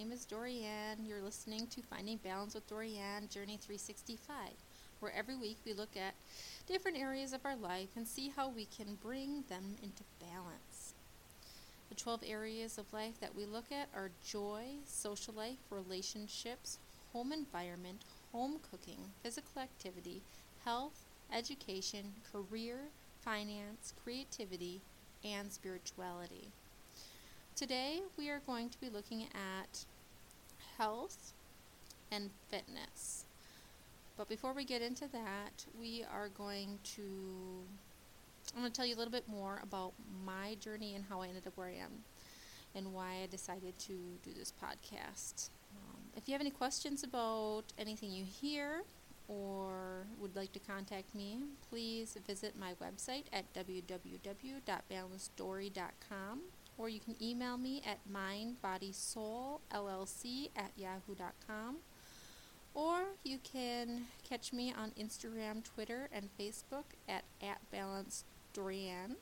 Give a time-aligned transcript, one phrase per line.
[0.00, 1.06] name is Dorianne.
[1.06, 4.32] You're listening to Finding Balance with Dorianne Journey 365,
[5.00, 6.14] where every week we look at
[6.66, 10.94] different areas of our life and see how we can bring them into balance.
[11.90, 16.78] The 12 areas of life that we look at are joy, social life, relationships,
[17.12, 18.00] home environment,
[18.32, 20.22] home cooking, physical activity,
[20.64, 22.78] health, education, career,
[23.22, 24.80] finance, creativity,
[25.22, 26.48] and spirituality.
[27.60, 29.84] Today we are going to be looking at
[30.78, 31.34] health
[32.10, 33.26] and fitness.
[34.16, 37.02] But before we get into that, we are going to
[38.54, 39.92] I'm going to tell you a little bit more about
[40.24, 42.04] my journey and how I ended up where I am
[42.74, 43.92] and why I decided to
[44.24, 45.50] do this podcast.
[45.76, 48.84] Um, if you have any questions about anything you hear
[49.28, 56.40] or would like to contact me, please visit my website at www.balanceddory.com
[56.80, 61.76] or you can email me at mindbodysoulllc at yahoo.com
[62.74, 69.16] or you can catch me on Instagram, Twitter, and Facebook at, at balancedorianne.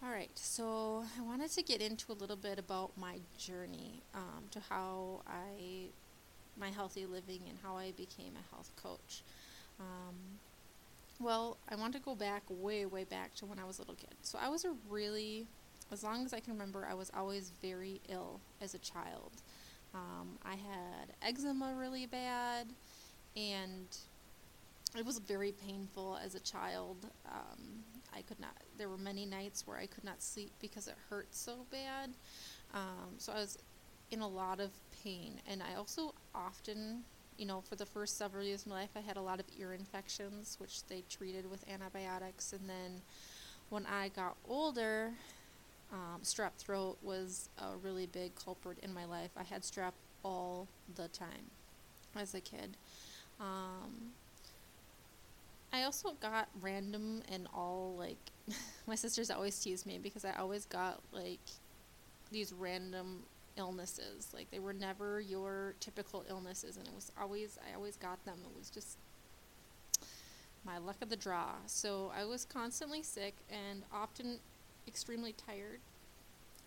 [0.00, 4.44] All right, so I wanted to get into a little bit about my journey um,
[4.52, 5.86] to how I
[6.56, 9.22] my healthy living and how I became a health coach.
[9.80, 10.38] Um,
[11.20, 13.94] well, I want to go back way, way back to when I was a little
[13.94, 14.14] kid.
[14.22, 15.46] So I was a really,
[15.92, 19.32] as long as I can remember, I was always very ill as a child.
[19.94, 22.68] Um, I had eczema really bad,
[23.36, 23.86] and
[24.96, 26.96] it was very painful as a child.
[27.26, 27.82] Um,
[28.14, 31.28] I could not, there were many nights where I could not sleep because it hurt
[31.30, 32.10] so bad.
[32.74, 33.58] Um, so I was
[34.10, 34.70] in a lot of
[35.04, 35.40] pain.
[35.46, 37.04] And I also often,
[37.38, 39.46] you know, for the first several years of my life, I had a lot of
[39.58, 42.52] ear infections, which they treated with antibiotics.
[42.52, 43.00] And then
[43.70, 45.12] when I got older,
[45.92, 49.30] um, strep throat was a really big culprit in my life.
[49.36, 49.92] I had strep
[50.24, 51.50] all the time
[52.16, 52.76] as a kid.
[53.40, 54.12] Um,
[55.72, 58.18] I also got random and all like
[58.86, 61.38] my sisters always tease me because I always got like
[62.32, 63.22] these random
[63.58, 64.30] illnesses.
[64.32, 68.38] Like they were never your typical illnesses, and it was always I always got them.
[68.44, 68.96] It was just
[70.64, 71.52] my luck of the draw.
[71.66, 74.38] So I was constantly sick and often
[74.86, 75.80] extremely tired,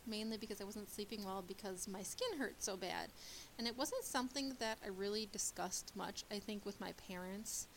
[0.07, 3.09] mainly because I wasn't sleeping well because my skin hurt so bad.
[3.57, 7.67] And it wasn't something that I really discussed much, I think, with my parents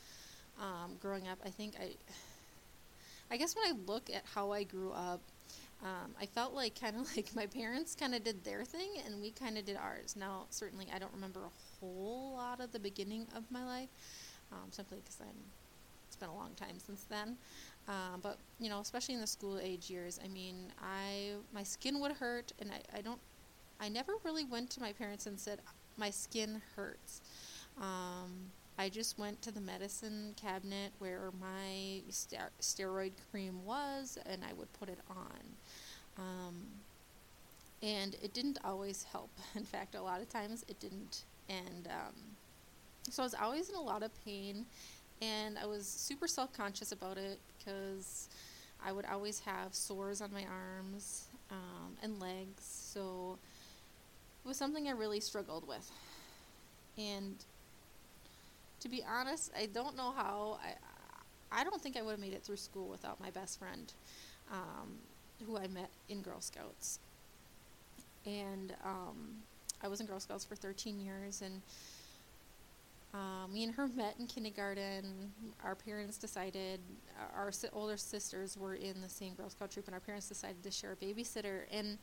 [0.60, 1.38] um, growing up.
[1.44, 1.94] I think I.
[3.30, 5.20] I guess when I look at how I grew up,
[5.84, 9.20] um, I felt like kind of like my parents kind of did their thing and
[9.20, 10.16] we kind of did ours.
[10.18, 13.90] Now, certainly, I don't remember a whole lot of the beginning of my life,
[14.52, 15.20] um, simply because.
[16.06, 17.36] It's been a long time since then,
[17.88, 20.20] um, but you know, especially in the school age years.
[20.24, 23.18] I mean, I my skin would hurt, and I, I don't.
[23.80, 25.58] I never really went to my parents and said
[25.96, 27.20] my skin hurts.
[27.80, 34.52] Um, I just went to the medicine cabinet where my steroid cream was, and I
[34.52, 35.40] would put it on.
[36.18, 36.66] Um,
[37.82, 39.30] and it didn't always help.
[39.54, 41.24] In fact, a lot of times it didn't.
[41.48, 42.14] And um,
[43.10, 44.64] so I was always in a lot of pain,
[45.20, 48.28] and I was super self conscious about it because
[48.84, 52.62] I would always have sores on my arms um, and legs.
[52.62, 53.38] So
[54.44, 55.90] it was something I really struggled with.
[56.96, 57.36] And
[58.84, 60.58] to be honest, I don't know how.
[60.62, 63.90] I, I don't think I would have made it through school without my best friend.
[64.52, 64.98] Um,
[65.46, 67.00] who I met in Girl Scouts.
[68.26, 69.36] And um,
[69.82, 71.60] I was in Girl Scouts for 13 years, and
[73.12, 75.32] uh, me and her met in kindergarten.
[75.64, 76.80] Our parents decided,
[77.18, 80.28] uh, our si- older sisters were in the same Girl Scout troop, and our parents
[80.28, 81.62] decided to share a babysitter.
[81.72, 81.98] And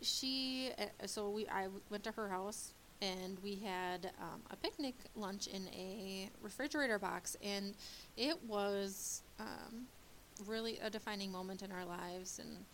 [0.00, 2.72] she, uh, so we, I went to her house,
[3.02, 7.74] and we had um, a picnic lunch in a refrigerator box, and
[8.16, 9.86] it was um,
[10.46, 12.64] really a defining moment in our lives, and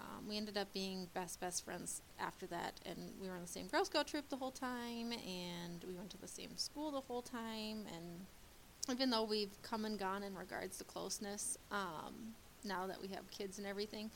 [0.00, 2.74] um, we ended up being best best friends after that.
[2.86, 6.10] And we were on the same Girl Scout troop the whole time, and we went
[6.10, 7.84] to the same school the whole time.
[7.94, 8.26] And
[8.90, 12.34] even though we've come and gone in regards to closeness, um,
[12.64, 14.10] now that we have kids and everything,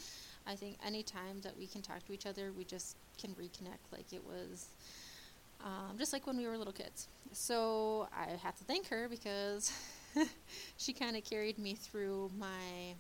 [0.47, 3.93] I think any time that we can talk to each other, we just can reconnect
[3.93, 4.69] like it was.
[5.65, 7.09] Um, just like when we were little kids.
[7.33, 9.73] So I have to thank her because
[10.77, 12.95] she kind of carried me through my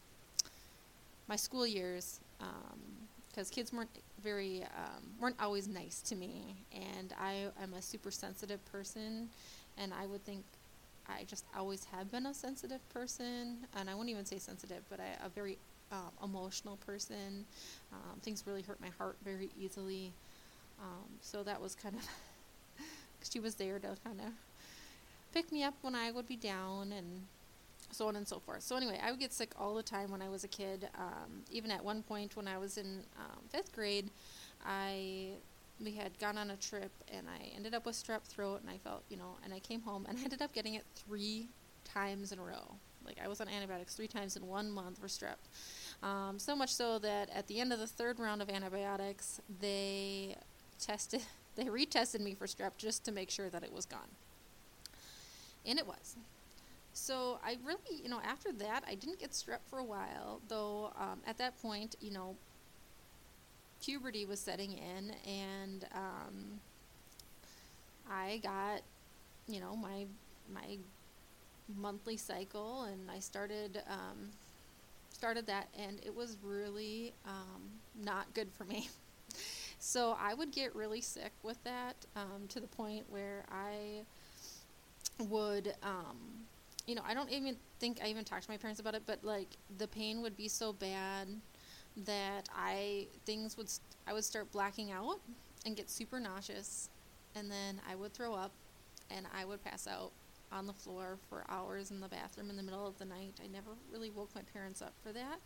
[1.28, 2.20] my school years
[3.30, 3.90] because um, kids weren't
[4.22, 9.28] very um, weren't always nice to me, and I am a super sensitive person,
[9.78, 10.44] and I would think
[11.08, 15.00] I just always have been a sensitive person, and I wouldn't even say sensitive, but
[15.00, 15.58] I, a very
[15.90, 17.44] um, emotional person.
[17.92, 20.12] Um, things really hurt my heart very easily.
[20.80, 22.02] Um, so that was kind of,
[23.30, 24.32] she was there to kind of
[25.32, 27.22] pick me up when I would be down and
[27.90, 28.62] so on and so forth.
[28.62, 30.88] So anyway, I would get sick all the time when I was a kid.
[30.96, 34.10] Um, even at one point when I was in um, fifth grade,
[34.64, 35.32] I
[35.82, 38.78] we had gone on a trip and I ended up with strep throat and I
[38.78, 41.48] felt, you know, and I came home and I ended up getting it three
[41.84, 42.76] times in a row.
[43.04, 45.36] Like I was on antibiotics three times in one month for strep.
[46.06, 50.36] Um, so much so that at the end of the third round of antibiotics, they
[50.78, 51.22] tested,
[51.56, 54.08] they retested me for strep just to make sure that it was gone.
[55.66, 56.16] And it was.
[56.92, 60.92] So I really, you know, after that, I didn't get strep for a while, though
[60.98, 62.36] um, at that point, you know,
[63.82, 66.60] puberty was setting in, and um,
[68.10, 68.82] I got,
[69.48, 70.06] you know, my
[70.52, 70.76] my
[71.78, 74.28] monthly cycle, and I started um,
[75.10, 77.62] started that, and it was really um,
[78.04, 78.88] not good for me.
[79.84, 84.02] so I would get really sick with that um, to the point where I
[85.24, 85.74] would.
[85.82, 86.46] Um,
[86.86, 89.24] you know, I don't even think I even talked to my parents about it, but
[89.24, 89.48] like
[89.78, 91.26] the pain would be so bad
[92.04, 95.18] that I things would st- I would start blacking out
[95.66, 96.88] and get super nauseous,
[97.34, 98.52] and then I would throw up,
[99.10, 100.12] and I would pass out
[100.52, 103.40] on the floor for hours in the bathroom in the middle of the night.
[103.42, 105.40] I never really woke my parents up for that.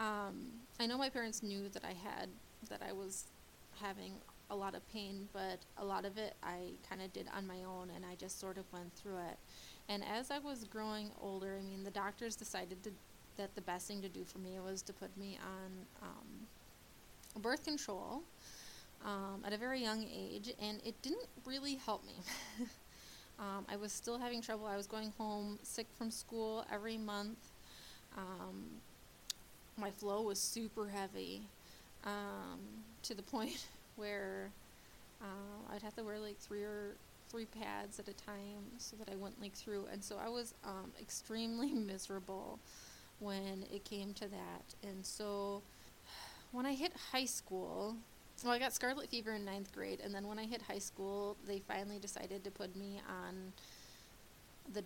[0.00, 0.46] Um,
[0.80, 2.28] I know my parents knew that I had
[2.68, 3.26] that I was
[3.82, 4.12] having
[4.50, 7.64] a lot of pain, but a lot of it I kind of did on my
[7.64, 9.38] own, and I just sort of went through it.
[9.88, 12.90] And as I was growing older, I mean, the doctors decided to
[13.36, 15.70] that the best thing to do for me was to put me on
[16.02, 18.22] um, birth control
[19.04, 22.14] um, at a very young age, and it didn't really help me.
[23.38, 24.66] um, I was still having trouble.
[24.66, 27.38] I was going home sick from school every month.
[28.16, 28.64] Um,
[29.78, 31.42] my flow was super heavy
[32.04, 32.60] um,
[33.04, 34.50] to the point where
[35.20, 36.96] uh, I'd have to wear like three or
[37.28, 39.86] three pads at a time so that I wouldn't leak through.
[39.90, 42.58] And so I was um, extremely miserable
[43.20, 44.74] when it came to that.
[44.82, 45.62] And so
[46.50, 47.96] when I hit high school,
[48.44, 51.36] well, I got scarlet fever in ninth grade, and then when I hit high school,
[51.46, 53.52] they finally decided to put me on
[54.72, 54.82] the,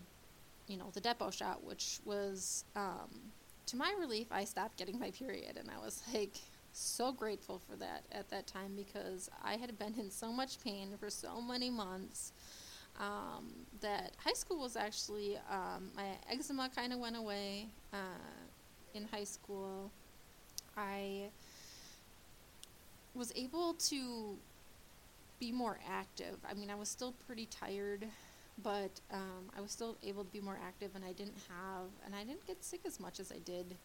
[0.69, 3.09] you know, the Depo shot, which was, um,
[3.67, 6.35] to my relief, I stopped getting my period, and I was like
[6.76, 10.90] so grateful for that at that time because I had been in so much pain
[10.99, 12.32] for so many months
[13.00, 17.96] um, that high school was actually um, my eczema kind of went away uh,
[18.94, 19.90] in high school.
[20.76, 21.28] I
[23.14, 24.37] was able to
[25.38, 26.37] be more active.
[26.49, 28.06] I mean, I was still pretty tired,
[28.62, 32.14] but um, I was still able to be more active, and I didn't have, and
[32.14, 33.76] I didn't get sick as much as I did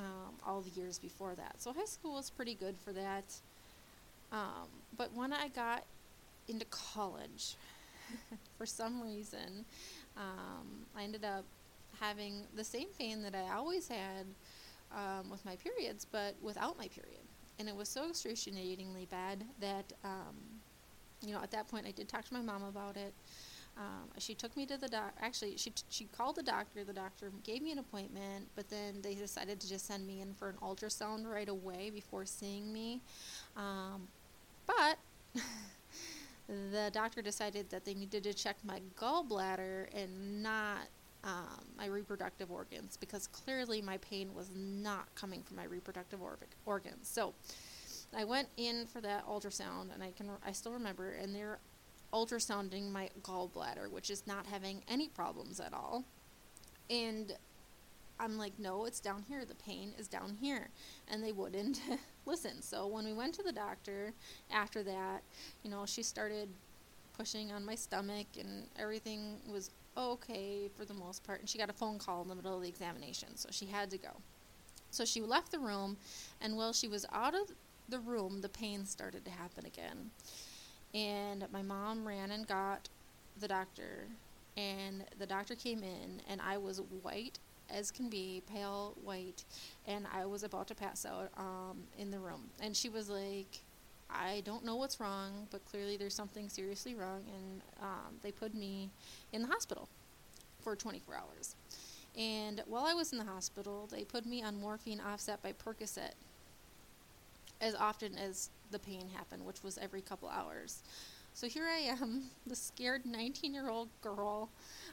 [0.00, 1.60] um, all the years before that.
[1.60, 3.24] So high school was pretty good for that.
[4.32, 5.84] Um, but when I got
[6.48, 7.56] into college,
[8.58, 9.64] for some reason,
[10.16, 11.44] um, I ended up
[12.00, 14.26] having the same pain that I always had
[14.94, 17.20] um, with my periods, but without my period.
[17.58, 20.34] And it was so excruciatingly bad that, um,
[21.20, 23.12] you know, at that point I did talk to my mom about it.
[23.76, 25.14] Um, she took me to the doc.
[25.20, 26.84] Actually, she t- she called the doctor.
[26.84, 30.34] The doctor gave me an appointment, but then they decided to just send me in
[30.34, 33.00] for an ultrasound right away before seeing me.
[33.56, 34.08] Um,
[34.66, 34.98] but
[36.48, 40.88] the doctor decided that they needed to check my gallbladder and not
[41.24, 46.38] um, my reproductive organs because clearly my pain was not coming from my reproductive or-
[46.66, 47.08] organs.
[47.08, 47.34] So
[48.16, 51.58] I went in for that ultrasound, and I can I still remember, and they're
[52.12, 56.04] ultrasounding my gallbladder, which is not having any problems at all.
[56.88, 57.32] And
[58.18, 59.44] I'm like, no, it's down here.
[59.44, 60.68] The pain is down here.
[61.08, 61.80] And they wouldn't
[62.26, 62.60] listen.
[62.60, 64.12] So when we went to the doctor
[64.52, 65.22] after that,
[65.62, 66.48] you know, she started
[67.16, 71.40] pushing on my stomach and everything was okay for the most part.
[71.40, 73.36] And she got a phone call in the middle of the examination.
[73.36, 74.10] So she had to go.
[74.90, 75.96] So she left the room.
[76.40, 77.52] And while she was out of
[77.88, 80.10] the room, the pain started to happen again.
[80.94, 82.88] And my mom ran and got
[83.38, 84.06] the doctor.
[84.56, 87.38] And the doctor came in, and I was white
[87.72, 89.44] as can be, pale white,
[89.86, 92.50] and I was about to pass out um, in the room.
[92.60, 93.60] And she was like,
[94.10, 97.22] I don't know what's wrong, but clearly there's something seriously wrong.
[97.28, 98.90] And um, they put me
[99.32, 99.88] in the hospital
[100.60, 101.54] for 24 hours.
[102.16, 106.12] And while I was in the hospital, they put me on morphine offset by Percocet
[107.60, 110.82] as often as the pain happened, which was every couple hours.
[111.34, 114.50] So here I am, the scared 19 year old girl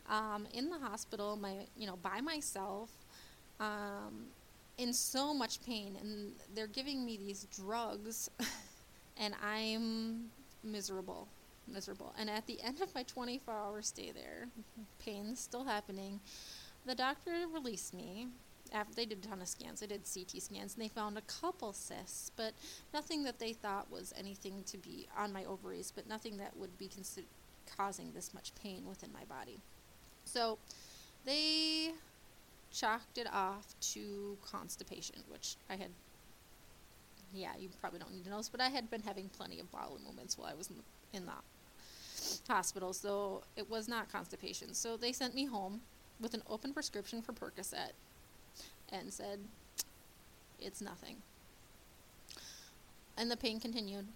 [0.09, 2.89] um, in the hospital, my, you know, by myself,
[3.59, 4.27] um,
[4.77, 5.97] in so much pain.
[5.99, 8.29] And they're giving me these drugs,
[9.17, 10.29] and I'm
[10.63, 11.27] miserable.
[11.67, 12.13] Miserable.
[12.17, 14.47] And at the end of my 24 hour stay there,
[14.99, 16.21] pain's still happening,
[16.85, 18.27] the doctor released me
[18.73, 21.21] after they did a ton of scans, they did CT scans, and they found a
[21.21, 22.53] couple cysts, but
[22.93, 26.77] nothing that they thought was anything to be on my ovaries, but nothing that would
[26.77, 27.27] be considered
[27.75, 29.59] causing this much pain within my body.
[30.25, 30.57] So
[31.25, 31.91] they
[32.71, 35.89] chalked it off to constipation, which I had.
[37.33, 39.69] Yeah, you probably don't need to know this, but I had been having plenty of
[39.69, 44.73] bowel movements while I was in the, in the hospital, so it was not constipation.
[44.73, 45.81] So they sent me home
[46.21, 47.91] with an open prescription for Percocet
[48.91, 49.39] and said,
[50.59, 51.17] It's nothing.
[53.17, 54.07] And the pain continued.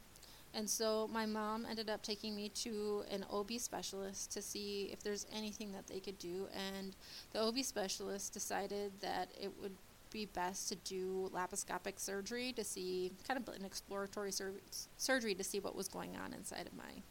[0.54, 5.02] And so my mom ended up taking me to an OB specialist to see if
[5.02, 6.48] there's anything that they could do.
[6.54, 6.94] And
[7.32, 9.72] the OB specialist decided that it would
[10.12, 14.52] be best to do laparoscopic surgery to see, kind of an exploratory sur-
[14.98, 17.02] surgery to see what was going on inside of my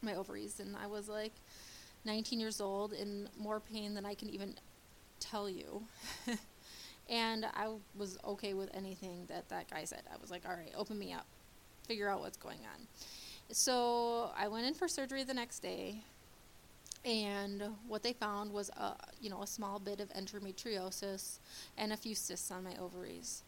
[0.00, 0.60] my ovaries.
[0.60, 1.32] And I was like
[2.04, 4.54] 19 years old in more pain than I can even
[5.18, 5.82] tell you.
[7.08, 10.02] And I was okay with anything that that guy said.
[10.12, 11.26] I was like, all right, open me up,
[11.86, 12.86] figure out what's going on.
[13.50, 16.02] So I went in for surgery the next day,
[17.04, 21.38] and what they found was a you know a small bit of endometriosis
[21.78, 23.42] and a few cysts on my ovaries.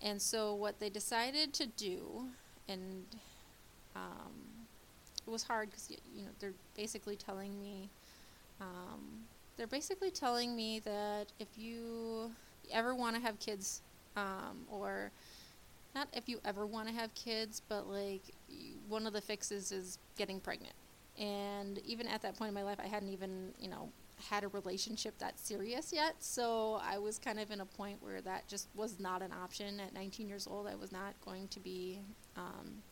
[0.00, 2.24] And so what they decided to do,
[2.68, 3.04] and
[3.94, 4.32] um,
[5.26, 7.90] it was hard because you know they're basically telling me,
[8.60, 9.24] um,
[9.56, 12.30] they're basically telling me that if you
[12.72, 13.82] ever want to have kids,
[14.16, 15.10] um, or
[15.94, 18.22] not if you ever want to have kids, but like
[18.88, 20.74] one of the fixes is getting pregnant.
[21.18, 23.90] And even at that point in my life, I hadn't even, you know,
[24.30, 26.14] had a relationship that serious yet.
[26.20, 29.80] So I was kind of in a point where that just was not an option.
[29.80, 31.98] At 19 years old, I was not going to be
[32.36, 32.82] um,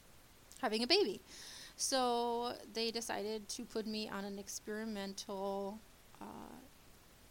[0.61, 1.21] having a baby.
[1.77, 5.79] So they decided to put me on an experimental
[6.21, 6.25] uh,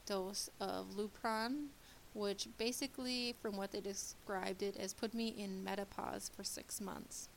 [0.06, 1.68] dose of Lupron
[2.14, 7.30] which basically, from what they described it, as put me in menopause for six months.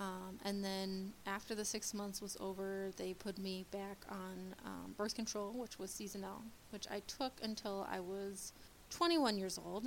[0.00, 4.94] Um, and then after the six months was over, they put me back on um,
[4.96, 8.52] birth control, which was seasonal, which I took until I was
[8.90, 9.84] 21 years old,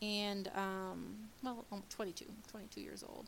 [0.00, 3.26] and um, well, 22, 22 years old.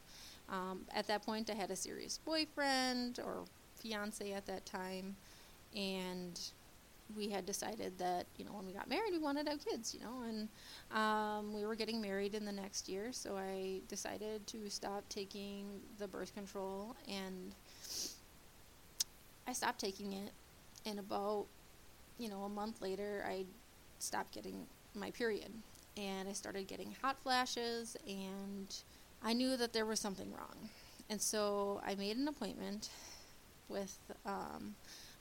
[0.48, 3.44] Um, at that point, I had a serious boyfriend or
[3.76, 5.16] fiance at that time,
[5.74, 6.40] and
[7.14, 9.94] we had decided that you know when we got married we wanted to have kids
[9.94, 10.48] you know and
[10.98, 15.80] um, we were getting married in the next year so i decided to stop taking
[15.98, 17.54] the birth control and
[19.46, 20.30] i stopped taking it.
[20.84, 21.46] And about
[22.18, 23.44] you know a month later i
[23.98, 25.50] stopped getting my period
[25.96, 28.74] and i started getting hot flashes and
[29.22, 30.70] i knew that there was something wrong.
[31.10, 32.90] And so i made an appointment
[33.68, 34.74] with um,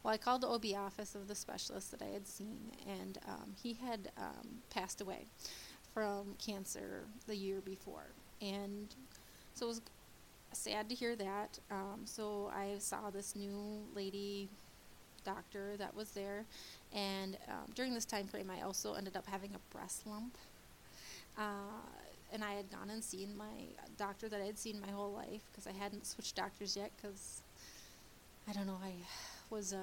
[0.05, 3.55] well, I called the OB office of the specialist that I had seen, and um,
[3.59, 5.25] he had um, passed away
[5.95, 8.05] from cancer the year before.
[8.39, 8.93] And
[9.55, 9.81] so it was
[10.51, 11.57] sad to hear that.
[11.71, 14.47] Um, so I saw this new lady
[15.23, 16.45] doctor that was there,
[16.93, 20.37] and um, during this time frame, I also ended up having a breast lump.
[21.35, 21.81] Uh,
[22.31, 23.65] and I had gone and seen my
[23.97, 27.41] doctor that I had seen my whole life because I hadn't switched doctors yet because
[28.47, 28.93] I don't know, I
[29.49, 29.81] was a, uh,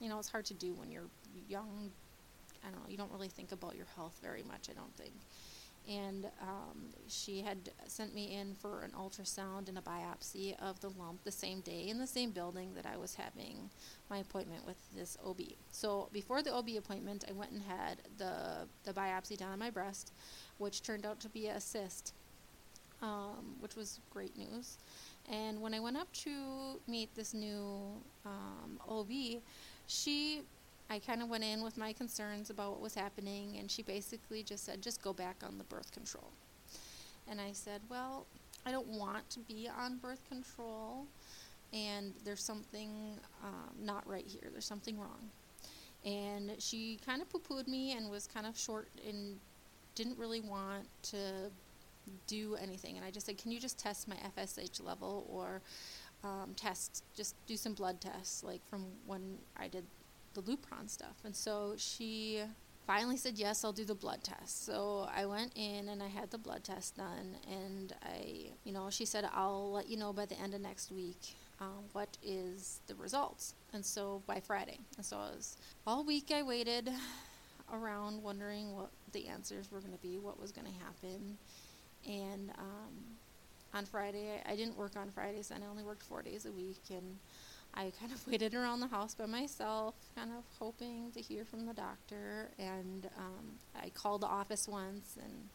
[0.00, 1.08] you know, it's hard to do when you're
[1.48, 1.90] young.
[2.66, 5.12] I don't know, you don't really think about your health very much, I don't think.
[5.86, 10.88] And um, she had sent me in for an ultrasound and a biopsy of the
[10.88, 13.68] lump the same day in the same building that I was having
[14.08, 15.40] my appointment with this OB.
[15.72, 19.68] So before the OB appointment, I went and had the, the biopsy done on my
[19.68, 20.12] breast,
[20.56, 22.14] which turned out to be a cyst,
[23.02, 24.78] um, which was great news.
[25.30, 27.80] And when I went up to meet this new
[28.26, 29.08] um, OB,
[29.86, 30.42] she,
[30.90, 34.42] I kind of went in with my concerns about what was happening, and she basically
[34.42, 36.30] just said, just go back on the birth control.
[37.28, 38.26] And I said, well,
[38.66, 41.06] I don't want to be on birth control,
[41.72, 44.50] and there's something um, not right here.
[44.52, 45.30] There's something wrong.
[46.04, 49.38] And she kind of poo pooed me and was kind of short and
[49.94, 51.50] didn't really want to
[52.26, 52.96] do anything.
[52.96, 55.62] And I just said, can you just test my FSH level or
[56.22, 59.84] um, test, just do some blood tests, like from when I did
[60.34, 61.16] the Lupron stuff.
[61.24, 62.42] And so she
[62.86, 66.30] finally said yes i'll do the blood test so i went in and i had
[66.30, 70.26] the blood test done and i you know she said i'll let you know by
[70.26, 75.06] the end of next week um, what is the results and so by friday and
[75.06, 75.56] so I was,
[75.86, 76.90] all week i waited
[77.72, 81.38] around wondering what the answers were going to be what was going to happen
[82.06, 82.94] and um,
[83.72, 86.82] on friday I, didn't work on fridays and i only worked four days a week
[86.90, 87.18] and
[87.76, 91.66] I kind of waited around the house by myself, kind of hoping to hear from
[91.66, 92.50] the doctor.
[92.58, 95.48] And um, I called the office once, and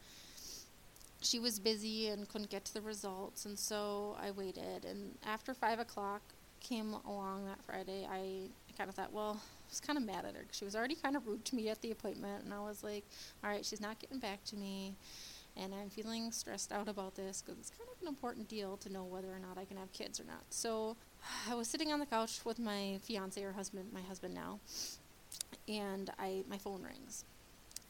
[1.22, 3.46] she was busy and couldn't get to the results.
[3.46, 4.86] And so I waited.
[4.86, 6.22] And after five o'clock
[6.60, 10.36] came along that Friday, I kind of thought, well, I was kind of mad at
[10.36, 10.46] her.
[10.52, 13.06] She was already kind of rude to me at the appointment, and I was like,
[13.44, 14.96] all right, she's not getting back to me
[15.60, 18.92] and I'm feeling stressed out about this because it's kind of an important deal to
[18.92, 20.44] know whether or not I can have kids or not.
[20.50, 20.96] So
[21.50, 24.60] I was sitting on the couch with my fiance or husband, my husband now,
[25.68, 27.26] and I my phone rings,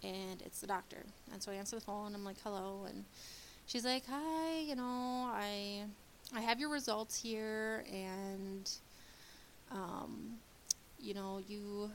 [0.03, 1.03] and it's the doctor.
[1.31, 2.15] And so I answer the phone.
[2.15, 3.05] I'm like, "Hello," and
[3.65, 5.83] she's like, "Hi, you know, I
[6.33, 8.69] I have your results here, and
[9.71, 10.37] um,
[10.99, 11.91] you know, you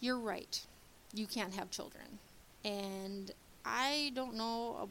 [0.00, 0.60] you're right.
[1.12, 2.18] You can't have children."
[2.64, 3.32] And
[3.68, 4.88] I don't know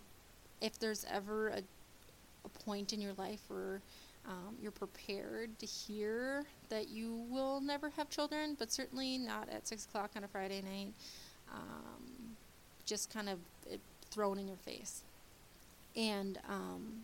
[0.61, 1.61] if there's ever a,
[2.45, 3.81] a point in your life where
[4.27, 9.67] um, you're prepared to hear that you will never have children, but certainly not at
[9.67, 10.93] six o'clock on a Friday night.
[11.53, 12.35] Um,
[12.85, 13.39] just kind of
[14.11, 15.03] thrown in your face.
[15.95, 17.03] And um,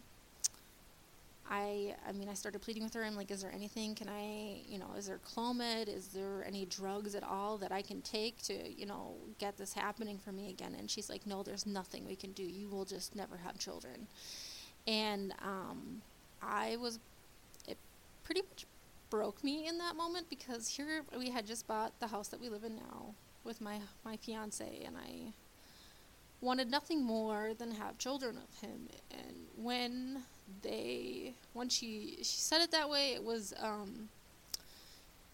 [1.50, 3.04] I, I mean, I started pleading with her.
[3.04, 3.96] I'm like, is there anything?
[3.96, 5.88] Can I, you know, is there Clomid?
[5.88, 9.74] Is there any drugs at all that I can take to, you know, get this
[9.74, 10.76] happening for me again?
[10.78, 12.44] And she's like, no, there's nothing we can do.
[12.44, 14.08] You will just never have children.
[14.88, 16.02] And um,
[16.42, 17.00] I was,
[17.68, 17.78] it
[18.24, 18.66] pretty much
[19.10, 22.50] broke me in that moment because here we had just bought the house that we
[22.50, 25.34] live in now with my my fiance, and I
[26.42, 28.88] wanted nothing more than have children with him.
[29.12, 30.24] And when
[30.62, 34.10] they when she she said it that way, it was um,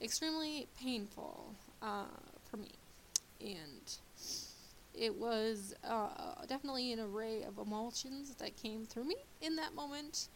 [0.02, 2.06] extremely painful uh,
[2.50, 2.72] for me,
[3.42, 3.98] and
[4.94, 10.28] it was uh, definitely an array of emotions that came through me in that moment.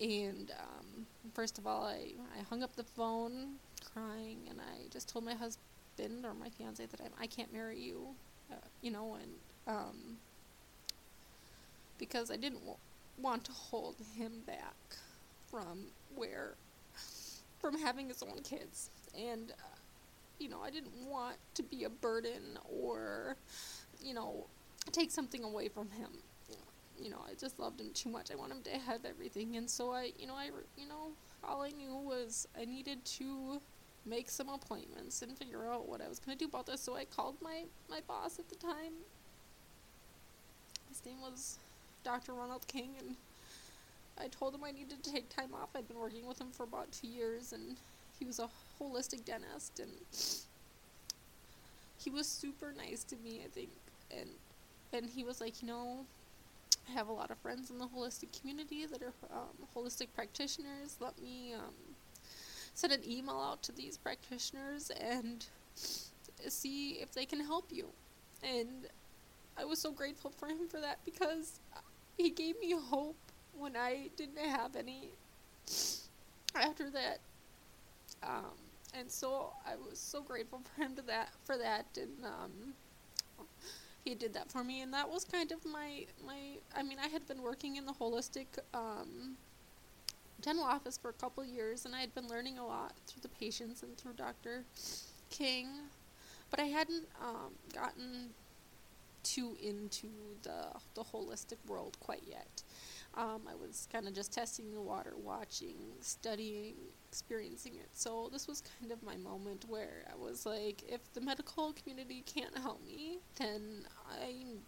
[0.00, 3.56] And um, first of all, I, I hung up the phone
[3.92, 7.78] crying, and I just told my husband or my fiance that I, I can't marry
[7.78, 8.06] you,
[8.50, 9.32] uh, you know, and
[9.66, 10.16] um,
[11.98, 12.64] because I didn't
[13.18, 14.74] want to hold him back
[15.50, 16.54] from where
[17.60, 18.90] from having his own kids.
[19.16, 19.76] And uh,
[20.38, 23.36] you know I didn't want to be a burden or
[24.02, 24.46] you know
[24.90, 26.10] take something away from him.
[27.00, 28.30] You know I just loved him too much.
[28.30, 29.56] I want him to have everything.
[29.56, 31.12] And so I you know I you know
[31.44, 33.60] all I knew was I needed to
[34.04, 36.80] make some appointments and figure out what I was going to do about this.
[36.80, 38.92] So I called my my boss at the time.
[40.88, 41.58] His name was
[42.04, 42.32] Dr.
[42.32, 43.16] Ronald King, and
[44.18, 45.70] I told him I needed to take time off.
[45.74, 47.76] I'd been working with him for about two years, and
[48.18, 48.48] he was a
[48.80, 49.90] holistic dentist, and
[51.98, 53.40] he was super nice to me.
[53.44, 53.70] I think,
[54.10, 54.28] and
[54.92, 56.04] and he was like, you know,
[56.88, 60.96] I have a lot of friends in the holistic community that are um, holistic practitioners.
[61.00, 61.74] Let me um,
[62.74, 65.46] send an email out to these practitioners and
[66.48, 67.86] see if they can help you.
[68.42, 68.88] And
[69.56, 71.60] I was so grateful for him for that because
[72.16, 73.16] he gave me hope
[73.56, 75.10] when I didn't have any
[76.54, 77.20] after that.
[78.22, 78.52] Um,
[78.94, 82.74] and so I was so grateful for him to that for that and um,
[84.04, 87.08] he did that for me and that was kind of my my I mean I
[87.08, 89.36] had been working in the holistic um,
[90.40, 93.28] dental office for a couple years and I had been learning a lot through the
[93.28, 94.64] patients and through Dr.
[95.30, 95.68] King
[96.50, 98.28] but I hadn't um, gotten
[99.22, 100.08] too into
[100.42, 102.62] the the holistic world quite yet.
[103.14, 106.74] Um, I was kind of just testing the water, watching, studying,
[107.10, 107.88] experiencing it.
[107.92, 112.22] So this was kind of my moment where I was like, if the medical community
[112.24, 114.60] can't help me, then I'm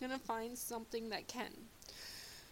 [0.00, 1.50] gonna find something that can.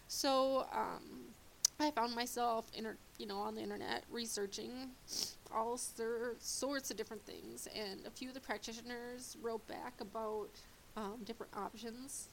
[0.09, 1.33] So um,
[1.79, 4.71] I found myself, inter- you know, on the internet researching
[5.53, 10.49] all sorts of different things, and a few of the practitioners wrote back about
[10.97, 12.27] um, different options,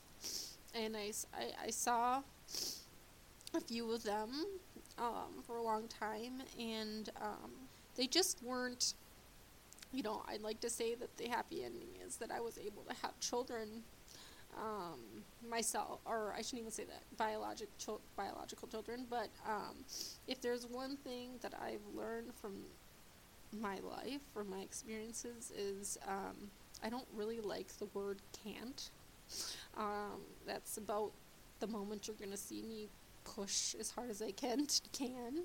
[0.74, 2.22] and I, I, I, saw
[3.54, 4.46] a few of them
[4.98, 7.50] um, for a long time, and um,
[7.96, 8.94] they just weren't.
[9.92, 12.82] You know, I'd like to say that the happy ending is that I was able
[12.82, 13.68] to have children
[14.56, 14.98] um,
[15.48, 19.06] myself, or I shouldn't even say that biologic chil- biological children.
[19.08, 19.84] But um,
[20.26, 22.56] if there's one thing that I've learned from
[23.60, 26.50] my life, from my experiences, is um,
[26.82, 28.90] I don't really like the word can't.
[29.76, 31.12] Um, that's about
[31.60, 32.88] the moment you're going to see me
[33.24, 35.44] push as hard as I can can.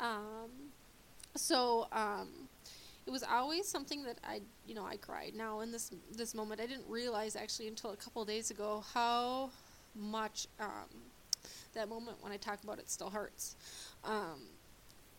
[0.00, 0.50] Um,
[1.36, 2.28] so um,
[3.06, 5.32] it was always something that I, you know, I cried.
[5.34, 9.50] Now in this this moment, I didn't realize actually until a couple days ago how
[9.94, 10.88] much um,
[11.74, 13.56] that moment when I talk about it still hurts.
[14.04, 14.40] Um,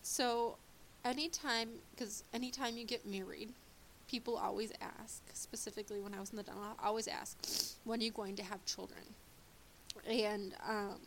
[0.01, 0.57] so
[1.05, 3.53] anytime, because anytime you get married,
[4.11, 7.37] people always ask, specifically when I was in the dental, always ask,
[7.85, 9.01] when are you going to have children?
[10.07, 10.99] And um,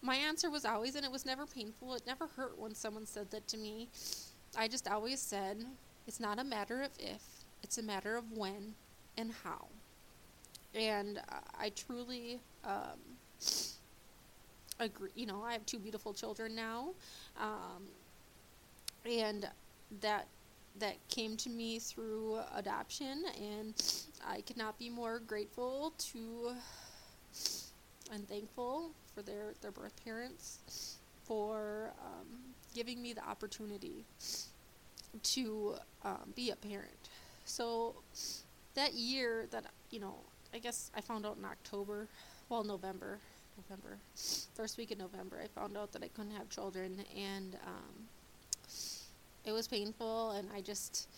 [0.00, 3.30] my answer was always, and it was never painful, it never hurt when someone said
[3.30, 3.88] that to me.
[4.56, 5.66] I just always said,
[6.06, 7.22] it's not a matter of if,
[7.62, 8.74] it's a matter of when
[9.18, 9.66] and how.
[10.74, 12.98] And uh, I truly um,
[14.80, 15.10] agree.
[15.14, 16.94] You know, I have two beautiful children now,
[17.38, 17.82] um,
[19.04, 19.46] and
[20.00, 20.26] that
[20.78, 23.74] that came to me through adoption, and
[24.26, 26.52] I could not be more grateful to
[28.12, 32.26] and thankful for their, their birth parents for um,
[32.74, 34.04] giving me the opportunity
[35.22, 37.08] to um, be a parent.
[37.44, 37.94] So
[38.74, 40.14] that year that, you know,
[40.54, 42.08] I guess I found out in October,
[42.48, 43.18] well, November,
[43.56, 43.98] November,
[44.54, 48.08] first week of November, I found out that I couldn't have children, and um,
[49.44, 51.08] it was painful, and I just,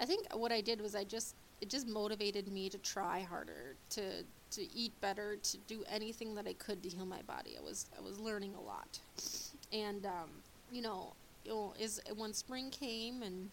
[0.00, 3.76] I think what I did was I just, it just motivated me to try harder,
[3.90, 7.56] to to eat better, to do anything that I could to heal my body.
[7.58, 8.98] I was I was learning a lot,
[9.72, 10.30] and um,
[10.72, 11.14] you know,
[11.78, 13.50] is when spring came and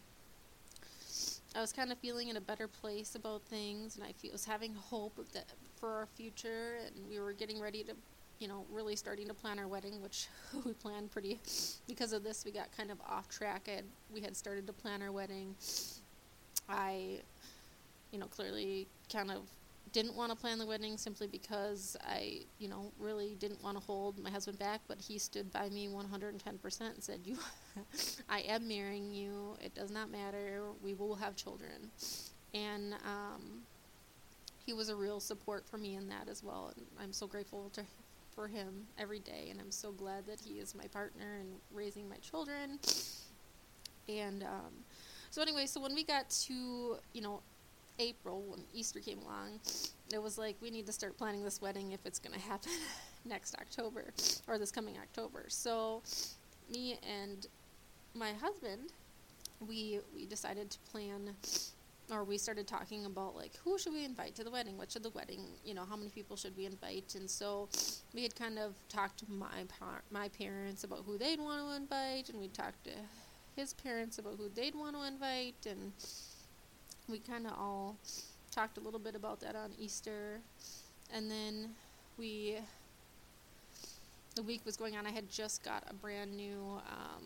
[1.55, 4.73] I was kind of feeling in a better place about things, and I was having
[4.75, 5.45] hope that
[5.77, 7.93] for our future, and we were getting ready to,
[8.39, 10.27] you know, really starting to plan our wedding, which
[10.65, 11.39] we planned pretty.
[11.87, 13.67] Because of this, we got kind of off track.
[13.67, 15.55] And we had started to plan our wedding.
[16.69, 17.19] I,
[18.11, 19.43] you know, clearly kind of
[19.95, 23.83] didn't want to plan the wedding simply because I, you know, really didn't want to
[23.83, 27.37] hold my husband back, but he stood by me 110% and said, "You,
[28.27, 29.55] I am marrying you.
[29.63, 30.63] It does not matter.
[30.83, 31.91] We will have children."
[32.53, 33.61] And um,
[34.65, 37.69] he was a real support for me in that as well, and I'm so grateful
[37.73, 37.83] to
[38.35, 42.07] for him every day, and I'm so glad that he is my partner in raising
[42.09, 42.79] my children.
[44.07, 44.73] And um,
[45.31, 47.41] so anyway, so when we got to, you know,
[47.97, 49.59] April when Easter came along,
[50.13, 52.71] it was like we need to start planning this wedding if it's going to happen
[53.25, 54.13] next October
[54.47, 55.45] or this coming October.
[55.47, 56.01] So
[56.71, 57.47] me and
[58.13, 58.91] my husband,
[59.65, 61.35] we we decided to plan
[62.11, 64.77] or we started talking about like who should we invite to the wedding?
[64.77, 67.15] What should the wedding, you know, how many people should we invite?
[67.15, 67.69] And so
[68.13, 71.75] we had kind of talked to my par- my parents about who they'd want to
[71.75, 72.91] invite and we talked to
[73.55, 75.93] his parents about who they'd want to invite and
[77.07, 77.97] we kind of all
[78.51, 80.39] talked a little bit about that on Easter.
[81.13, 81.69] And then
[82.17, 82.57] we,
[84.35, 87.23] the week was going on, I had just got a brand new um,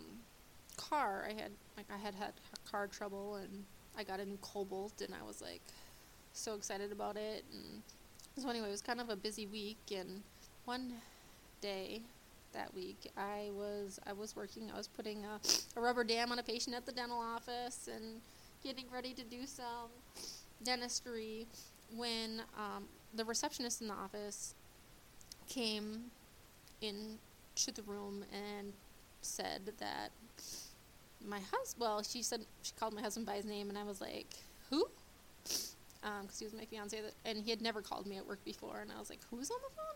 [0.76, 1.28] car.
[1.30, 2.34] I had, like, I had had
[2.70, 3.64] car trouble and
[4.00, 5.62] I got a new Cobalt and I was like
[6.34, 7.44] so excited about it.
[7.52, 7.84] And
[8.38, 9.78] so, anyway, it was kind of a busy week.
[9.92, 10.24] And
[10.66, 10.94] one
[11.62, 12.02] day,
[12.54, 13.12] that week.
[13.18, 14.72] I was I was working.
[14.74, 15.40] I was putting a,
[15.78, 18.22] a rubber dam on a patient at the dental office, and
[18.64, 19.90] getting ready to do some
[20.64, 21.48] dentistry
[21.96, 22.86] when um,
[23.16, 24.54] the receptionist in the office
[25.48, 26.12] came
[26.82, 28.74] into the room and
[29.22, 30.12] said that
[31.26, 34.02] my husband, well, she said, she called my husband by his name, and I was
[34.02, 34.28] like,
[34.70, 34.86] who?
[35.44, 38.44] Because um, he was my fiance, that, and he had never called me at work
[38.46, 39.96] before, and I was like, who's on the phone?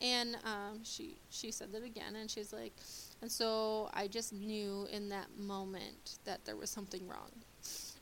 [0.00, 2.72] And um, she she said that again, and she's like,
[3.20, 7.30] and so I just knew in that moment that there was something wrong.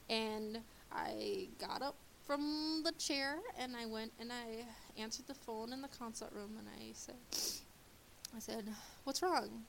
[0.09, 0.59] And
[0.91, 1.95] I got up
[2.27, 4.65] from the chair and I went and I
[5.01, 7.17] answered the phone in the consult room and I said,
[8.35, 8.65] I said,
[9.05, 9.65] what's wrong?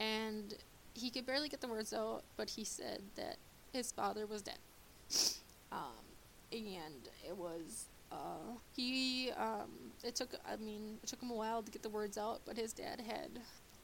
[0.00, 0.54] And
[0.98, 3.36] he could barely get the words out, but he said that
[3.72, 4.58] his father was dead.
[5.70, 6.00] Um,
[6.50, 9.68] and it was, uh, he, um,
[10.02, 12.56] it took, I mean, it took him a while to get the words out, but
[12.56, 13.28] his dad had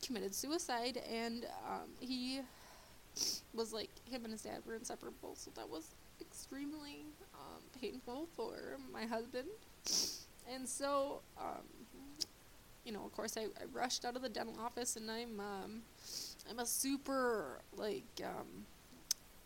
[0.03, 2.41] committed suicide and, um, he
[3.53, 8.79] was like him and his dad were inseparable, so that was extremely um, painful for
[8.91, 9.49] my husband.
[10.53, 11.63] And so, um,
[12.85, 15.83] you know, of course, I, I rushed out of the dental office, and I'm um,
[16.51, 18.67] I'm a super like, um,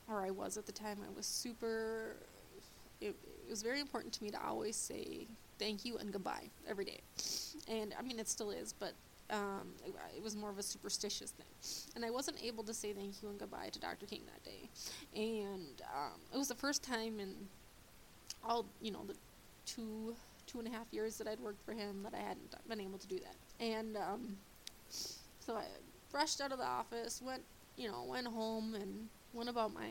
[0.09, 0.99] or I was at the time.
[1.05, 2.17] I was super.
[3.01, 3.15] It,
[3.47, 5.27] it was very important to me to always say
[5.59, 7.01] thank you and goodbye every day,
[7.69, 8.93] and I mean it still is, but
[9.31, 11.47] um, it, it, was more of a superstitious thing.
[11.95, 14.07] And I wasn't able to say thank you and goodbye to Dr.
[14.07, 14.71] King that day.
[15.15, 17.35] And um, it was the first time in
[18.45, 19.15] all you know the
[19.67, 20.15] two
[20.47, 22.99] two and a half years that I'd worked for him that I hadn't been able
[22.99, 23.65] to do that.
[23.65, 24.37] And um,
[24.89, 25.65] so I
[26.13, 27.43] rushed out of the office, went
[27.77, 29.89] you know went home and went about my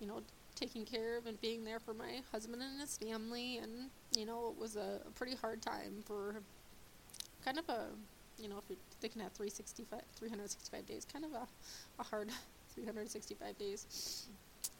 [0.00, 0.20] you know
[0.54, 4.52] taking care of and being there for my husband and his family and you know
[4.54, 6.36] it was a, a pretty hard time for
[7.44, 7.86] kind of a
[8.38, 11.46] you know if you're thinking at 365 365 days kind of a,
[11.98, 12.28] a hard
[12.74, 14.26] 365 days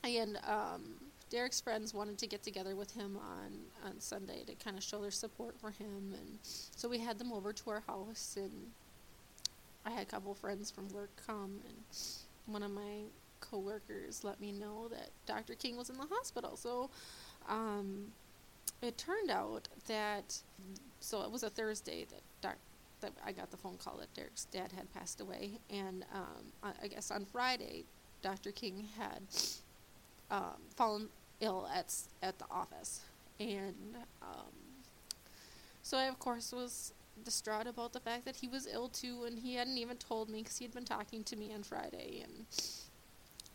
[0.05, 0.83] and um,
[1.31, 5.01] Derek's friends wanted to get together with him on, on Sunday to kind of show
[5.01, 6.14] their support for him.
[6.18, 8.51] And so we had them over to our house, and
[9.90, 11.76] I had a couple friends from work come, and
[12.46, 13.03] one of my
[13.40, 15.55] coworkers let me know that Dr.
[15.55, 16.57] King was in the hospital.
[16.57, 16.90] So
[17.48, 18.07] um,
[18.83, 20.38] it turned out that,
[21.00, 22.22] so it was a Thursday that
[23.00, 26.72] that I got the phone call that Derek's dad had passed away, and um, I,
[26.85, 27.85] I guess on Friday,
[28.22, 28.53] Dr.
[28.53, 29.22] King had
[30.31, 31.09] um, fallen
[31.40, 33.00] ill at at the office,
[33.38, 34.53] and um,
[35.83, 36.92] so I of course was
[37.25, 40.42] distraught about the fact that he was ill too, and he hadn't even told me
[40.42, 42.46] because he had been talking to me on Friday and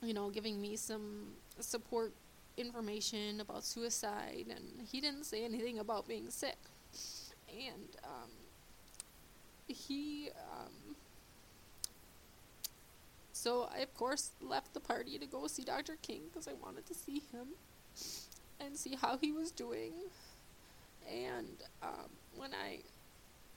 [0.02, 2.14] you know giving me some support
[2.58, 6.58] information about suicide, and he didn't say anything about being sick,
[7.50, 8.30] and um,
[9.68, 10.30] he.
[10.52, 10.96] Um,
[13.32, 15.98] so I, of course, left the party to go see Dr.
[16.02, 17.50] King because I wanted to see him
[18.60, 19.94] and see how he was doing.
[21.08, 22.80] And um, when I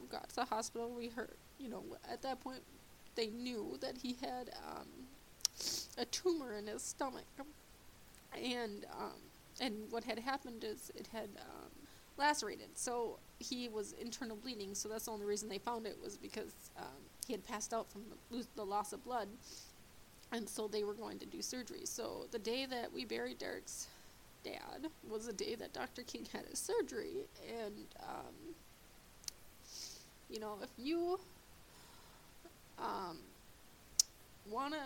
[0.07, 2.63] got to the hospital, we heard, you know, at that point,
[3.15, 4.87] they knew that he had um,
[5.99, 7.25] a tumor in his stomach.
[8.35, 9.19] And um,
[9.61, 11.71] and what had happened is it had um,
[12.17, 12.69] lacerated.
[12.75, 14.75] So he was internal bleeding.
[14.75, 16.85] So that's the only reason they found it was because um,
[17.27, 19.29] he had passed out from the, the loss of blood.
[20.31, 21.85] And so they were going to do surgery.
[21.85, 23.89] So the day that we buried Derek's
[24.45, 26.03] dad was the day that Dr.
[26.03, 27.27] King had his surgery.
[27.65, 28.48] And, um,
[30.31, 31.19] you know, if you
[32.79, 33.19] um,
[34.51, 34.81] want to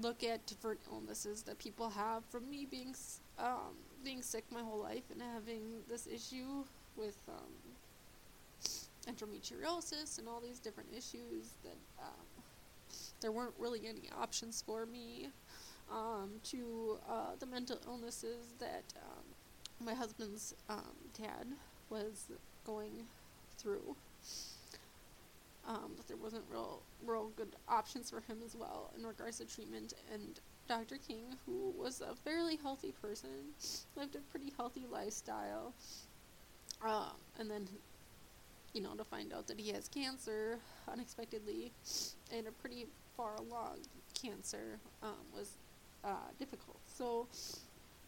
[0.00, 2.94] look at different illnesses that people have, from me being
[3.38, 6.64] um, being sick my whole life and having this issue
[6.96, 7.68] with um,
[9.12, 12.26] endometriosis and all these different issues that um,
[13.20, 15.28] there weren't really any options for me
[15.90, 21.46] um, to uh, the mental illnesses that um, my husband's um, dad
[21.90, 22.30] was
[22.68, 22.92] going
[23.56, 23.96] through.
[25.66, 29.44] Um, but there wasn't real, real good options for him as well in regards to
[29.44, 29.94] treatment.
[30.12, 30.96] And Dr.
[30.96, 33.30] King, who was a fairly healthy person,
[33.96, 35.72] lived a pretty healthy lifestyle,
[36.84, 37.68] um, and then,
[38.72, 40.58] you know, to find out that he has cancer
[40.90, 41.72] unexpectedly
[42.32, 43.78] and a pretty far along
[44.14, 45.52] cancer um, was
[46.04, 46.78] uh, difficult.
[46.86, 47.26] So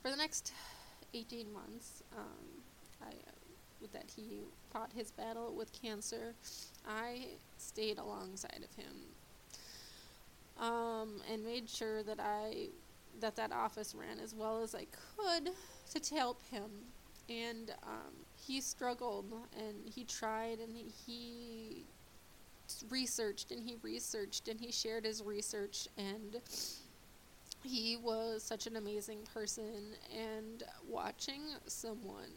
[0.02, 0.52] for the next
[1.14, 2.62] 18 months, um,
[3.02, 3.12] I,
[3.92, 4.40] that he
[4.72, 6.34] fought his battle with cancer,
[6.88, 7.26] I
[7.58, 8.94] stayed alongside of him
[10.60, 12.68] um, and made sure that I
[13.20, 15.50] that that office ran as well as I could
[15.92, 16.70] to help him.
[17.28, 21.84] And um, he struggled and he tried and he, he
[22.88, 26.40] researched and he researched and he shared his research and
[27.62, 32.30] he was such an amazing person and watching someone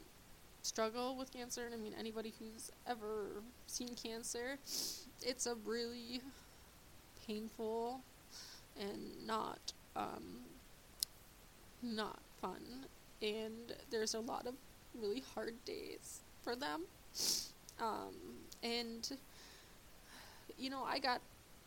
[0.63, 4.57] struggle with cancer and I mean anybody who's ever seen cancer
[5.21, 6.21] it's a really
[7.27, 8.01] painful
[8.79, 10.39] and not um,
[11.81, 12.87] not fun
[13.21, 14.55] and there's a lot of
[14.99, 16.83] really hard days for them
[17.79, 18.15] um,
[18.63, 19.11] and
[20.57, 21.21] you know I got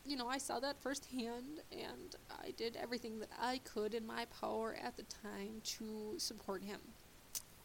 [0.06, 4.26] you know, I saw that firsthand, and I did everything that I could in my
[4.40, 6.78] power at the time to support him.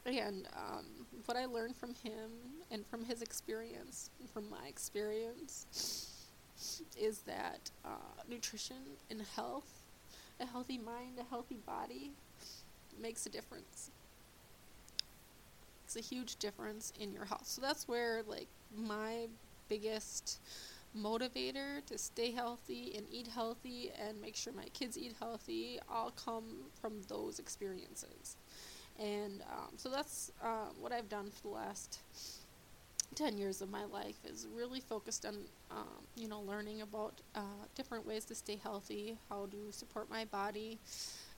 [0.05, 2.31] And um, what I learned from him
[2.69, 6.27] and from his experience, and from my experience,
[6.99, 8.77] is that uh, nutrition
[9.09, 9.83] and health,
[10.39, 12.11] a healthy mind, a healthy body,
[13.01, 13.91] makes a difference.
[15.85, 17.47] It's a huge difference in your health.
[17.47, 18.47] So that's where, like,
[18.77, 19.27] my
[19.67, 20.39] biggest
[20.97, 26.11] motivator to stay healthy and eat healthy and make sure my kids eat healthy all
[26.11, 26.43] come
[26.81, 28.35] from those experiences.
[28.99, 31.99] And um, so that's uh, what I've done for the last
[33.15, 35.35] 10 years of my life is really focused on
[35.69, 37.41] um, you know learning about uh,
[37.75, 40.79] different ways to stay healthy how to support my body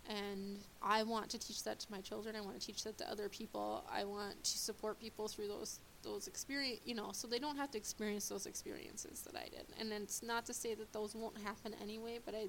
[0.07, 3.09] and i want to teach that to my children i want to teach that to
[3.09, 7.39] other people i want to support people through those those experience, you know, so they
[7.39, 9.65] don't have to experience those experiences that I did.
[9.79, 12.47] And it's not to say that those won't happen anyway, but I,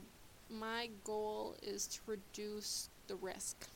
[0.51, 3.67] my goal is to reduce the risk.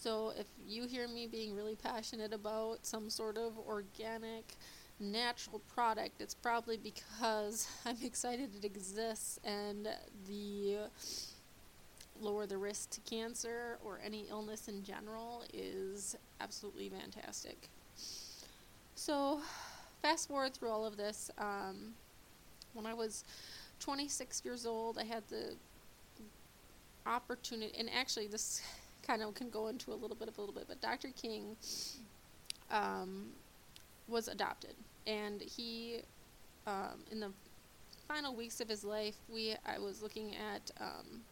[0.00, 4.54] So if you hear me being really passionate about some sort of organic,
[4.98, 9.86] natural product, it's probably because I'm excited it exists and
[10.26, 10.78] the
[12.18, 17.68] lower the risk to cancer or any illness in general is absolutely fantastic.
[18.94, 19.42] So,
[20.00, 21.30] fast forward through all of this.
[21.36, 21.92] Um,
[22.72, 23.24] when I was
[23.80, 25.56] 26 years old, I had the
[27.04, 28.62] opportunity, and actually, this
[29.10, 31.08] kind of can go into a little bit of a little bit, but Dr.
[31.20, 31.56] King
[32.70, 33.26] um,
[34.06, 35.98] was adopted, and he,
[36.66, 37.30] um, in the
[38.06, 41.22] final weeks of his life, we I was looking at um,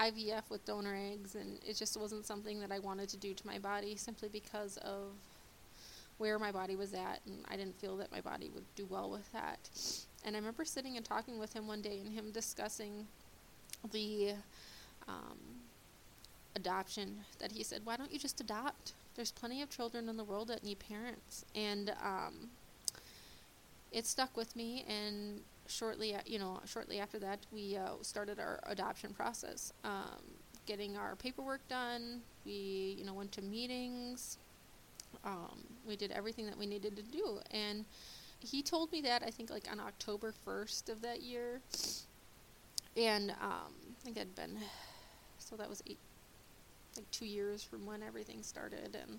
[0.00, 3.46] IVF with donor eggs, and it just wasn't something that I wanted to do to
[3.46, 5.12] my body simply because of
[6.18, 9.08] where my body was at, and I didn't feel that my body would do well
[9.10, 9.70] with that.
[10.24, 13.06] And I remember sitting and talking with him one day, and him discussing
[13.92, 14.32] the
[15.06, 15.59] um,
[16.56, 17.24] adoption.
[17.38, 18.92] That he said, "Why don't you just adopt?
[19.14, 22.50] There's plenty of children in the world that need parents." And um,
[23.92, 28.60] it stuck with me, and shortly, you know, shortly after that, we uh, started our
[28.64, 30.22] adoption process, um,
[30.66, 32.20] getting our paperwork done.
[32.44, 34.38] We, you know, went to meetings.
[35.24, 37.84] Um, we did everything that we needed to do, and
[38.38, 41.60] he told me that I think like on October first of that year,
[42.96, 44.56] and um, I think that'd been
[45.38, 45.98] so that was eight,
[46.96, 49.18] like two years from when everything started, and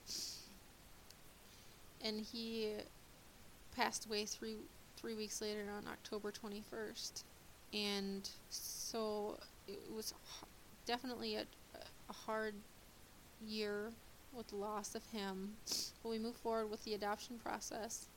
[2.04, 2.74] and he
[3.76, 4.58] passed away three
[4.98, 7.24] three weeks later on October 21st.
[7.74, 10.14] And so it was
[10.86, 11.46] definitely a,
[12.10, 12.54] a hard
[13.46, 13.92] year
[14.34, 15.52] with the loss of him.
[16.04, 18.08] But we moved forward with the adoption process.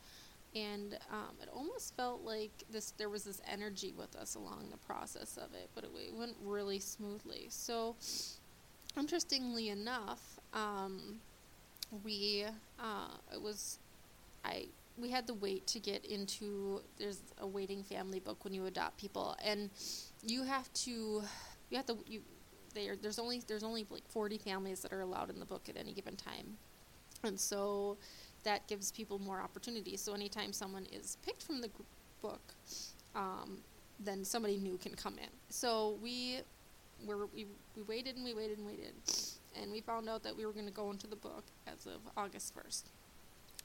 [0.54, 4.76] And um, it almost felt like this there was this energy with us along the
[4.76, 7.46] process of it, but it, it went really smoothly.
[7.48, 7.96] So,
[8.96, 11.20] interestingly enough, um,
[12.02, 12.44] we
[12.78, 13.78] uh, it was
[14.44, 18.66] I we had to wait to get into there's a waiting family book when you
[18.66, 19.36] adopt people.
[19.44, 19.70] And
[20.22, 21.22] you have to
[21.70, 22.22] you have to you
[22.74, 25.76] there there's only there's only like 40 families that are allowed in the book at
[25.76, 26.56] any given time.
[27.22, 27.96] And so
[28.42, 31.70] that gives people more opportunities so anytime someone is picked from the
[32.20, 32.54] book
[33.14, 33.58] um,
[34.00, 35.30] then somebody new can come in.
[35.48, 36.40] So we
[37.04, 38.94] were we, we waited and we waited and waited
[39.60, 42.00] and we found out that we were going to go into the book as of
[42.16, 42.84] august 1st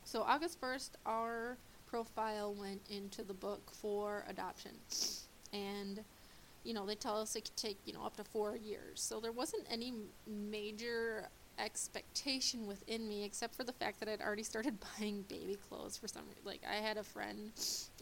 [0.10, 4.72] so August 1st, our profile went into the book for adoption.
[5.54, 6.00] And,
[6.64, 9.02] you know, they tell us it could take, you know, up to four years.
[9.02, 9.94] So there wasn't any
[10.26, 11.28] major
[11.60, 16.08] expectation within me except for the fact that I'd already started buying baby clothes for
[16.08, 16.42] some reason.
[16.44, 17.52] Like, I had a friend,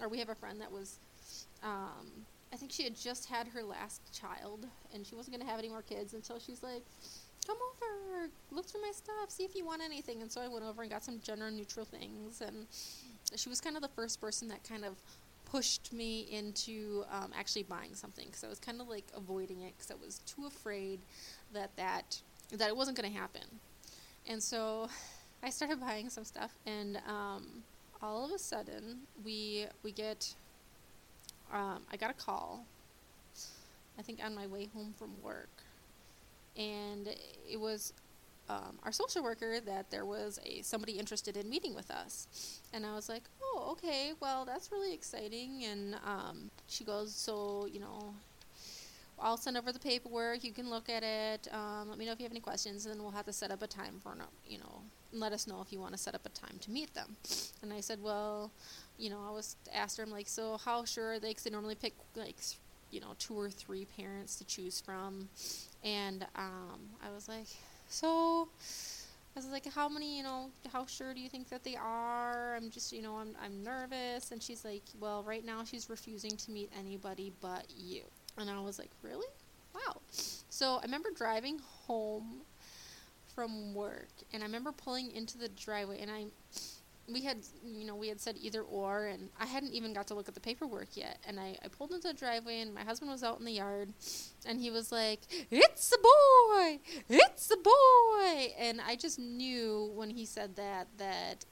[0.02, 1.00] or we have a friend that was,
[1.62, 2.08] um,
[2.54, 5.60] I think she had just had her last child and she wasn't going to have
[5.60, 6.84] any more kids until she's like,
[7.46, 10.22] come over, look through my stuff, see if you want anything.
[10.22, 12.42] And so I went over and got some gender neutral things.
[12.42, 12.68] And
[13.36, 14.96] she was kind of the first person that kind of
[15.50, 19.74] pushed me into um, actually buying something because I was kind of like avoiding it
[19.78, 21.00] because I was too afraid
[21.54, 23.44] that that that it wasn't going to happen.
[24.28, 24.90] And so
[25.44, 27.64] I started buying some stuff, and um,
[28.02, 30.34] all of a sudden we we get
[31.54, 32.66] um, I got a call.
[33.98, 35.50] I think on my way home from work,
[36.56, 37.08] and
[37.50, 37.94] it was
[38.50, 42.86] um, our social worker that there was a somebody interested in meeting with us, and
[42.86, 45.64] I was like, oh, okay, well that's really exciting.
[45.66, 48.14] And um, she goes, so you know,
[49.20, 50.44] I'll send over the paperwork.
[50.44, 51.48] You can look at it.
[51.52, 53.52] Um, let me know if you have any questions, and then we'll have to set
[53.52, 54.16] up a time for
[54.48, 54.82] you know,
[55.12, 57.16] let us know if you want to set up a time to meet them.
[57.62, 58.52] And I said, well,
[58.98, 61.30] you know, I was asked her, I'm like, so how sure are they?
[61.30, 62.38] Because they normally pick like
[62.92, 65.28] you know two or three parents to choose from
[65.84, 67.48] and um, I was like,
[67.88, 68.50] so
[69.36, 72.56] I was like, how many, you know, how sure do you think that they are?
[72.56, 74.32] I'm just, you know, I'm, I'm nervous.
[74.32, 78.02] And she's like, well, right now she's refusing to meet anybody but you.
[78.38, 79.28] And I was like, really?
[79.76, 79.98] Wow.
[80.50, 82.42] So I remember driving home
[83.36, 86.26] from work and I remember pulling into the driveway and I
[87.12, 90.14] we had you know we had said either or and i hadn't even got to
[90.14, 91.18] look at the paperwork yet.
[91.28, 93.94] And I, I pulled into the driveway and my husband was out in the yard
[94.46, 96.80] and he was like it's a boy!
[97.10, 98.54] It's a boy!
[98.60, 101.46] And i just knew when he said that that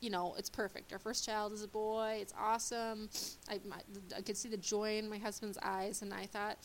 [0.00, 0.92] you know it's perfect.
[0.92, 2.18] Our first child is a boy.
[2.22, 3.10] It's awesome.
[3.50, 3.76] I, my,
[4.16, 6.58] I could see the joy in my husband's eyes and i thought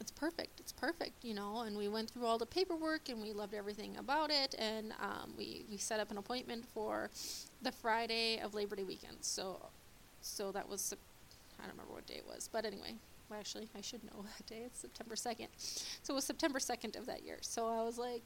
[0.00, 0.60] it's perfect.
[0.60, 1.60] It's perfect, you know.
[1.60, 4.54] And we went through all the paperwork and we loved everything about it.
[4.58, 7.10] And um, we, we set up an appointment for
[7.62, 9.18] the Friday of Labor Day weekend.
[9.20, 9.58] So,
[10.20, 10.94] so that was,
[11.58, 12.48] I don't remember what day it was.
[12.52, 12.94] But anyway,
[13.28, 14.62] well, actually, I should know that day.
[14.64, 15.48] It's September 2nd.
[16.02, 17.38] So it was September 2nd of that year.
[17.40, 18.22] So I was like,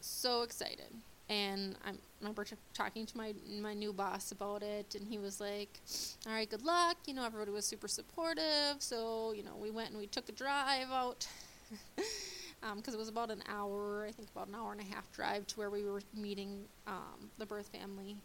[0.00, 0.92] so excited.
[1.28, 5.40] And I remember t- talking to my my new boss about it, and he was
[5.40, 5.80] like,
[6.26, 8.76] "All right, good luck." You know, everybody was super supportive.
[8.78, 11.26] So you know, we went and we took a drive out
[12.60, 15.10] because um, it was about an hour, I think about an hour and a half
[15.12, 18.16] drive to where we were meeting um, the birth family,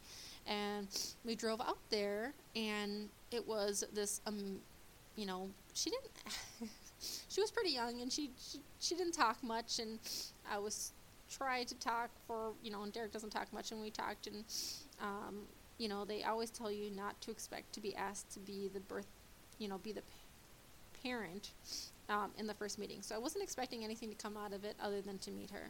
[0.46, 0.88] and
[1.26, 4.60] we drove out there, and it was this um,
[5.16, 6.70] you know, she didn't.
[7.30, 10.00] she was pretty young, and she, she she didn't talk much, and
[10.50, 10.94] I was
[11.32, 14.44] try to talk for you know and derek doesn't talk much and we talked and
[15.02, 15.40] um,
[15.78, 18.80] you know they always tell you not to expect to be asked to be the
[18.82, 19.08] birth
[19.58, 20.02] you know be the
[21.04, 21.52] parent
[22.10, 23.02] um, in the first meeting.
[23.02, 25.70] So i wasn't expecting anything to come out of it other than to meet her.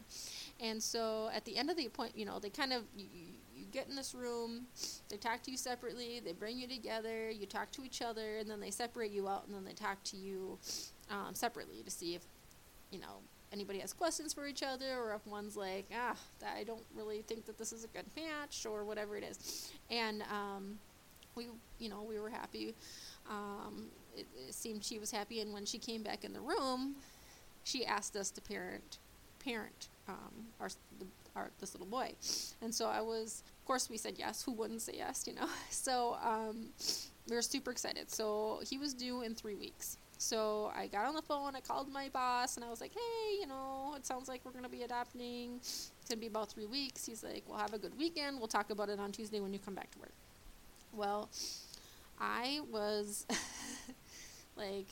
[0.60, 3.06] And so at the end of the appointment you know they kind of you,
[3.54, 4.66] you get in this room
[5.08, 8.50] they talk to you separately they bring you together you talk to each other and
[8.50, 10.58] then they separate you out and then they talk to you
[11.10, 12.22] um, separately to see if
[12.90, 13.20] you know
[13.52, 16.16] anybody has questions for each other or if one's like, ah,
[16.56, 19.72] I don't really think that this is a good match or whatever it is.
[19.90, 20.78] And um,
[21.34, 21.48] we,
[21.78, 22.74] you know, we were happy.
[23.30, 23.86] Um,
[24.16, 26.96] it, it, seemed she was happy, and when she came back in the room,
[27.64, 28.98] she asked us to parent,
[29.38, 32.12] parent um, our, the, our this little boy,
[32.60, 34.42] and so I was, of course, we said yes.
[34.42, 35.46] Who wouldn't say yes, you know?
[35.70, 36.66] So um,
[37.28, 38.10] we were super excited.
[38.10, 39.96] So he was due in three weeks.
[40.22, 43.40] So I got on the phone, I called my boss, and I was like, hey,
[43.40, 45.56] you know, it sounds like we're going to be adopting.
[45.56, 47.04] It's going to be about three weeks.
[47.04, 48.38] He's like, well, have a good weekend.
[48.38, 50.12] We'll talk about it on Tuesday when you come back to work.
[50.92, 51.28] Well,
[52.20, 53.26] I was
[54.56, 54.86] like,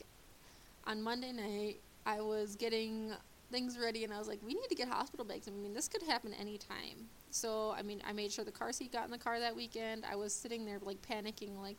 [0.85, 3.13] on Monday night, I was getting
[3.51, 5.47] things ready, and I was like, we need to get hospital bags.
[5.47, 7.07] I mean, this could happen anytime.
[7.29, 10.05] So, I mean, I made sure the car seat got in the car that weekend.
[10.09, 11.77] I was sitting there like panicking, like,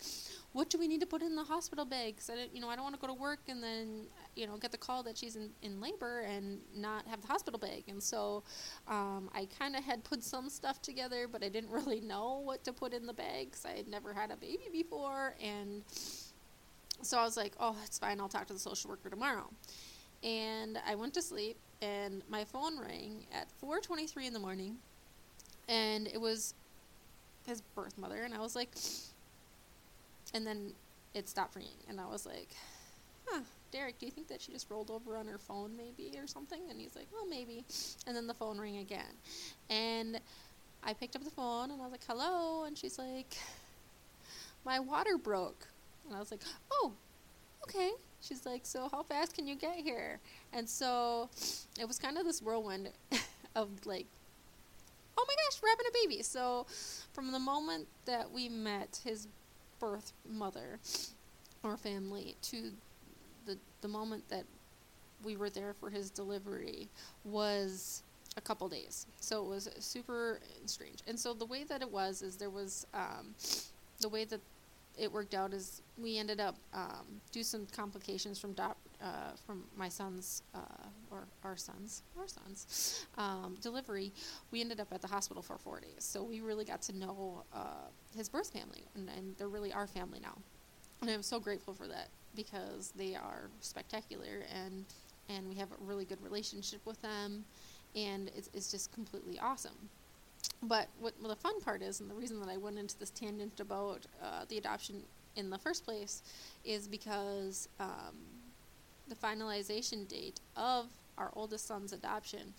[0.52, 2.14] what do we need to put in the hospital bag?
[2.14, 4.46] Because I didn't, you know, I don't want to go to work and then, you
[4.46, 7.84] know, get the call that she's in, in labor and not have the hospital bag.
[7.88, 8.42] And so,
[8.88, 12.64] um, I kind of had put some stuff together, but I didn't really know what
[12.64, 15.34] to put in the bag because I had never had a baby before.
[15.42, 15.82] And
[17.02, 18.20] so I was like, oh, it's fine.
[18.20, 19.50] I'll talk to the social worker tomorrow.
[20.22, 24.78] And I went to sleep, and my phone rang at 4:23 in the morning
[25.68, 26.54] and it was
[27.46, 28.70] his birth mother, and I was like,
[30.34, 30.72] and then
[31.14, 32.48] it stopped ringing, and I was like,
[33.26, 33.40] huh,
[33.72, 36.60] Derek, do you think that she just rolled over on her phone maybe or something?
[36.70, 37.64] And he's like, well, maybe.
[38.06, 39.14] And then the phone rang again.
[39.70, 40.20] And
[40.84, 42.64] I picked up the phone and I was like, hello.
[42.64, 43.38] And she's like,
[44.64, 45.68] my water broke.
[46.06, 46.92] And I was like, oh,
[47.64, 47.92] okay.
[48.22, 50.20] She's like, so how fast can you get here?
[50.52, 51.28] And so
[51.78, 52.90] it was kind of this whirlwind
[53.54, 54.06] of like
[55.18, 56.22] oh my gosh, we're having a baby.
[56.22, 56.66] So
[57.12, 59.28] from the moment that we met his
[59.78, 60.78] birth mother
[61.62, 62.70] or family to
[63.46, 64.44] the the moment that
[65.24, 66.88] we were there for his delivery
[67.24, 68.02] was
[68.36, 69.06] a couple days.
[69.20, 71.00] So it was super strange.
[71.06, 73.34] And so the way that it was is there was um,
[74.00, 74.40] the way that
[74.98, 80.42] it worked out is we ended up um, some complications from uh, from my son's
[80.54, 80.58] uh,
[81.10, 84.12] or our son's our son's um, delivery,
[84.50, 85.96] we ended up at the hospital for four days.
[85.98, 89.86] So we really got to know uh, his birth family, and, and they're really our
[89.86, 90.36] family now.
[91.00, 94.84] And I'm so grateful for that because they are spectacular, and
[95.28, 97.44] and we have a really good relationship with them,
[97.96, 99.88] and it's, it's just completely awesome.
[100.62, 103.10] But what well, the fun part is, and the reason that I went into this
[103.10, 105.02] tangent about uh, the adoption
[105.34, 106.22] in the first place,
[106.64, 108.16] is because um,
[109.08, 110.86] the finalization date of
[111.18, 112.54] our oldest son's adoption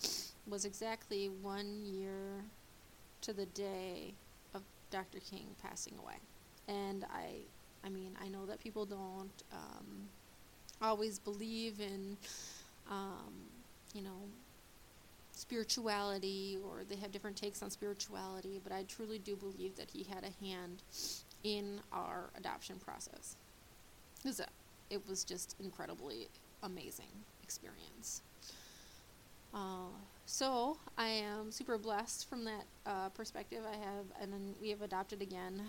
[0.46, 2.44] was exactly one year
[3.22, 4.14] to the day
[4.54, 5.18] of Dr.
[5.20, 6.16] King passing away.
[6.68, 7.36] And I,
[7.84, 10.08] I mean, I know that people don't um,
[10.80, 12.16] always believe in,
[12.90, 13.32] um,
[13.94, 14.28] you know,
[15.34, 20.04] spirituality or they have different takes on spirituality, but I truly do believe that he
[20.04, 20.82] had a hand
[21.42, 23.36] in our adoption process.
[24.22, 24.40] Because
[24.90, 26.28] it was just incredibly
[26.62, 27.10] amazing
[27.42, 28.22] experience.
[29.52, 29.90] Uh,
[30.26, 33.60] so I am super blessed from that uh, perspective.
[33.70, 35.62] I have, and then we have adopted again.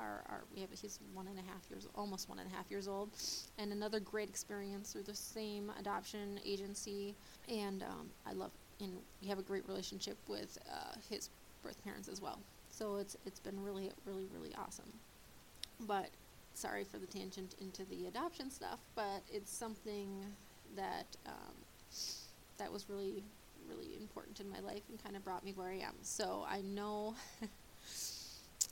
[0.00, 2.70] Our, our we have he's one and a half years, almost one and a half
[2.70, 3.10] years old,
[3.58, 7.14] and another great experience through the same adoption agency.
[7.48, 8.50] And um, I love,
[8.82, 11.30] and we have a great relationship with uh, his
[11.62, 12.38] birth parents as well.
[12.70, 14.92] So it's it's been really really really awesome.
[15.80, 16.10] But
[16.54, 20.08] sorry for the tangent into the adoption stuff, but it's something
[20.76, 21.54] that um,
[22.58, 23.22] that was really
[23.68, 25.94] really important in my life and kind of brought me where I am.
[26.02, 27.14] So I know.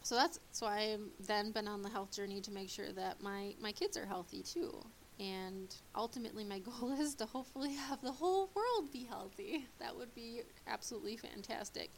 [0.02, 3.54] so that's so I've then been on the health journey to make sure that my
[3.60, 4.84] my kids are healthy too,
[5.20, 9.66] And ultimately, my goal is to hopefully have the whole world be healthy.
[9.78, 11.90] That would be absolutely fantastic.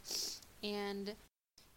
[0.61, 1.15] And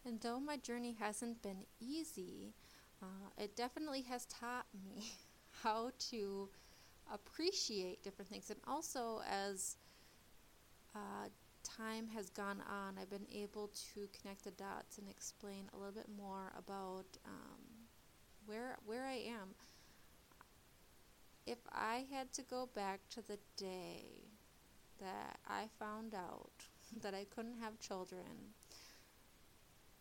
[0.05, 2.53] and though my journey hasn't been easy,
[3.01, 5.11] uh, it definitely has taught me
[5.63, 6.49] how to
[7.11, 8.49] appreciate different things.
[8.49, 9.75] And also, as
[10.95, 11.27] uh,
[11.63, 15.93] time has gone on, I've been able to connect the dots and explain a little
[15.93, 17.61] bit more about um,
[18.45, 19.55] where where I am.
[21.47, 24.29] If I had to go back to the day
[24.99, 26.67] that I found out
[27.01, 28.53] that I couldn't have children,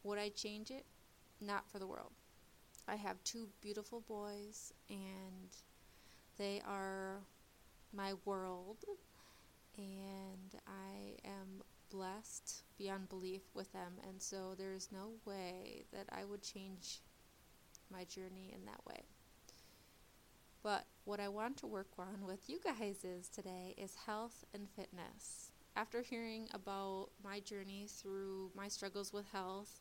[0.03, 0.85] would I change it?
[1.41, 2.13] Not for the world.
[2.89, 5.51] I have two beautiful boys, and
[6.39, 7.21] they are
[7.93, 8.85] my world,
[9.77, 13.95] and I am blessed beyond belief with them.
[14.09, 17.01] And so there's no way that I would change
[17.91, 19.03] my journey in that way.
[20.67, 24.69] But what I want to work on with you guys is today is health and
[24.69, 29.81] fitness after hearing about my journey through my struggles with health,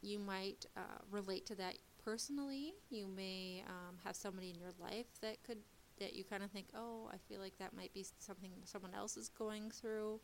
[0.00, 2.74] you might uh, relate to that personally.
[2.88, 5.58] You may um, have somebody in your life that could
[5.98, 9.16] that you kind of think, oh, I feel like that might be something someone else
[9.16, 10.20] is going through.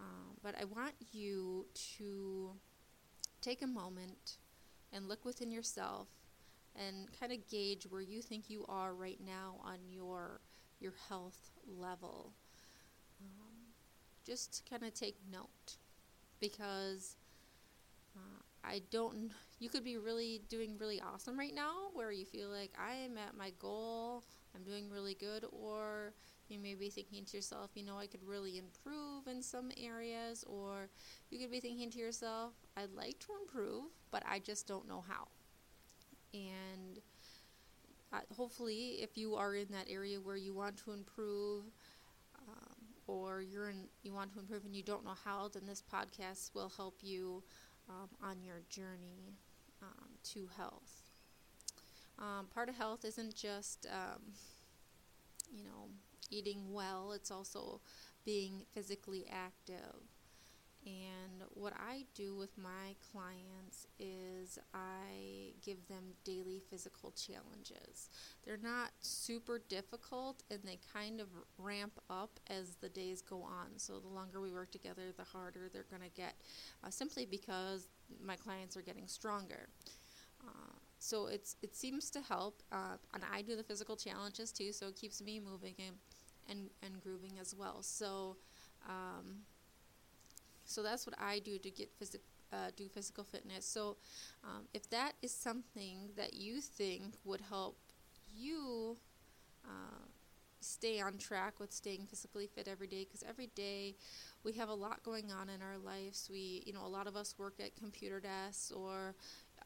[0.00, 1.66] Um, but I want you
[1.98, 2.50] to
[3.40, 4.38] take a moment
[4.92, 6.08] and look within yourself
[6.76, 10.40] and kind of gauge where you think you are right now on your
[10.80, 12.32] your health level
[14.24, 15.76] just kind of take note
[16.40, 17.16] because
[18.16, 19.30] uh, I don't.
[19.58, 23.16] You could be really doing really awesome right now, where you feel like I am
[23.18, 26.14] at my goal, I'm doing really good, or
[26.48, 30.44] you may be thinking to yourself, you know, I could really improve in some areas,
[30.46, 30.88] or
[31.30, 35.02] you could be thinking to yourself, I'd like to improve, but I just don't know
[35.08, 35.28] how.
[36.34, 37.00] And
[38.12, 41.64] uh, hopefully, if you are in that area where you want to improve,
[43.06, 46.54] or you're in, you want to improve and you don't know how, then this podcast
[46.54, 47.42] will help you
[47.88, 49.34] um, on your journey
[49.82, 51.10] um, to health.
[52.18, 54.22] Um, part of health isn't just, um,
[55.54, 55.88] you know,
[56.30, 57.80] eating well, it's also
[58.24, 59.96] being physically active.
[60.84, 68.08] And what I do with my clients is I give them daily physical challenges.
[68.44, 73.78] They're not super difficult and they kind of ramp up as the days go on.
[73.78, 76.34] So the longer we work together, the harder they're going to get,
[76.82, 77.88] uh, simply because
[78.20, 79.68] my clients are getting stronger.
[80.44, 84.72] Uh, so it's it seems to help, uh, and I do the physical challenges too,
[84.72, 85.96] so it keeps me moving and
[86.48, 87.82] and, and grooving as well.
[87.82, 88.36] So
[88.88, 89.42] um,
[90.72, 92.24] so that's what I do to get physical.
[92.52, 93.64] Uh, do physical fitness.
[93.64, 93.96] So,
[94.44, 97.78] um, if that is something that you think would help
[98.30, 98.98] you
[99.64, 100.04] uh,
[100.60, 103.96] stay on track with staying physically fit every day, because every day
[104.44, 106.28] we have a lot going on in our lives.
[106.30, 109.14] We, you know, a lot of us work at computer desks, or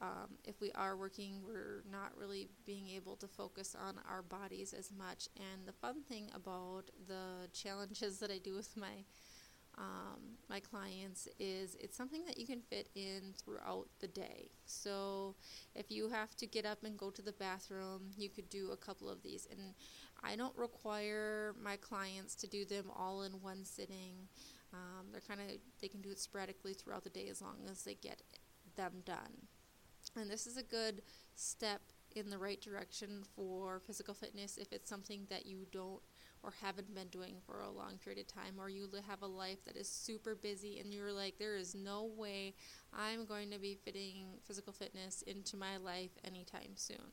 [0.01, 4.75] um, if we are working, we're not really being able to focus on our bodies
[4.77, 5.29] as much.
[5.37, 9.05] And the fun thing about the challenges that I do with my
[9.79, 14.49] um, my clients is it's something that you can fit in throughout the day.
[14.65, 15.35] So
[15.75, 18.77] if you have to get up and go to the bathroom, you could do a
[18.77, 19.47] couple of these.
[19.51, 19.75] And
[20.23, 24.29] I don't require my clients to do them all in one sitting.
[24.73, 25.47] Um, they're kind of
[25.81, 28.23] they can do it sporadically throughout the day as long as they get
[28.77, 29.47] them done.
[30.19, 31.03] And this is a good
[31.35, 31.83] step
[32.15, 36.01] in the right direction for physical fitness if it's something that you don't
[36.47, 39.65] or haven't been doing for a long period of time, or you have a life
[39.65, 42.55] that is super busy and you're like, there is no way
[42.97, 47.13] I'm going to be fitting physical fitness into my life anytime soon.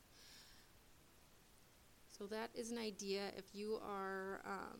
[2.15, 4.79] So, that is an idea if you are um,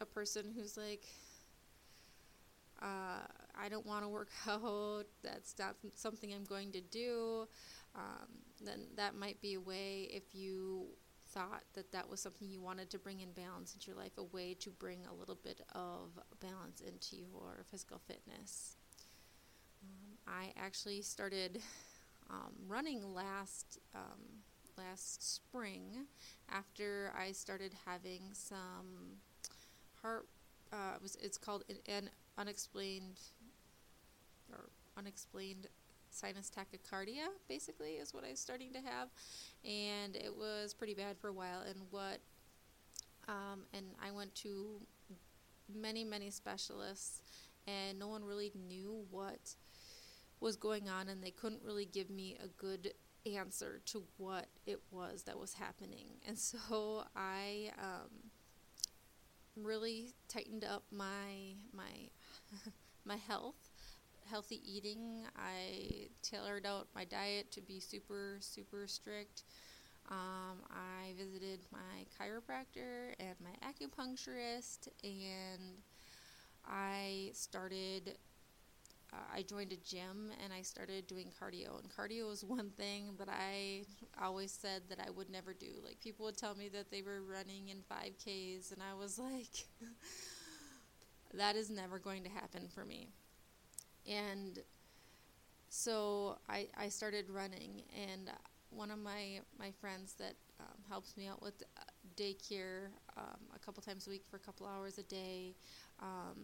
[0.00, 1.04] a person who's like,
[2.80, 3.26] uh,
[3.60, 7.48] I don't want to work out, that's not something I'm going to do,
[7.96, 8.28] um,
[8.64, 10.86] then that might be a way if you
[11.30, 14.22] thought that that was something you wanted to bring in balance into your life, a
[14.22, 18.76] way to bring a little bit of balance into your physical fitness.
[19.82, 21.60] Um, I actually started
[22.30, 24.42] um, running last um,
[24.76, 26.06] last spring
[26.50, 29.18] after I started having some
[30.02, 30.26] heart.
[30.72, 33.20] Uh, it was it's called an unexplained
[34.52, 35.66] or unexplained
[36.10, 39.08] sinus tachycardia, basically, is what I was starting to have.
[39.64, 41.62] And it was pretty bad for a while.
[41.68, 42.18] And what,
[43.28, 44.80] um, and I went to
[45.74, 47.22] many, many specialists,
[47.66, 49.54] and no one really knew what
[50.40, 52.92] was going on, and they couldn't really give me a good
[53.26, 56.06] answer to what it was that was happening.
[56.26, 58.30] And so I um,
[59.56, 62.08] really tightened up my my
[63.04, 63.67] my health,
[64.30, 65.24] healthy eating.
[65.36, 69.44] I tailored out my diet to be super super strict.
[70.10, 75.82] Um, I visited my chiropractor and my acupuncturist, and
[76.66, 78.16] I started
[79.12, 81.80] uh, I joined a gym and I started doing cardio.
[81.80, 83.84] And cardio was one thing that I
[84.22, 85.80] always said that I would never do.
[85.84, 89.66] Like people would tell me that they were running in 5Ks, and I was like,
[91.34, 93.08] that is never going to happen for me.
[94.08, 94.58] And
[95.68, 98.30] so I, I started running, and
[98.70, 101.82] one of my, my friends that um, helps me out with uh,
[102.16, 105.54] daycare um, a couple times a week for a couple hours a day
[106.00, 106.38] um,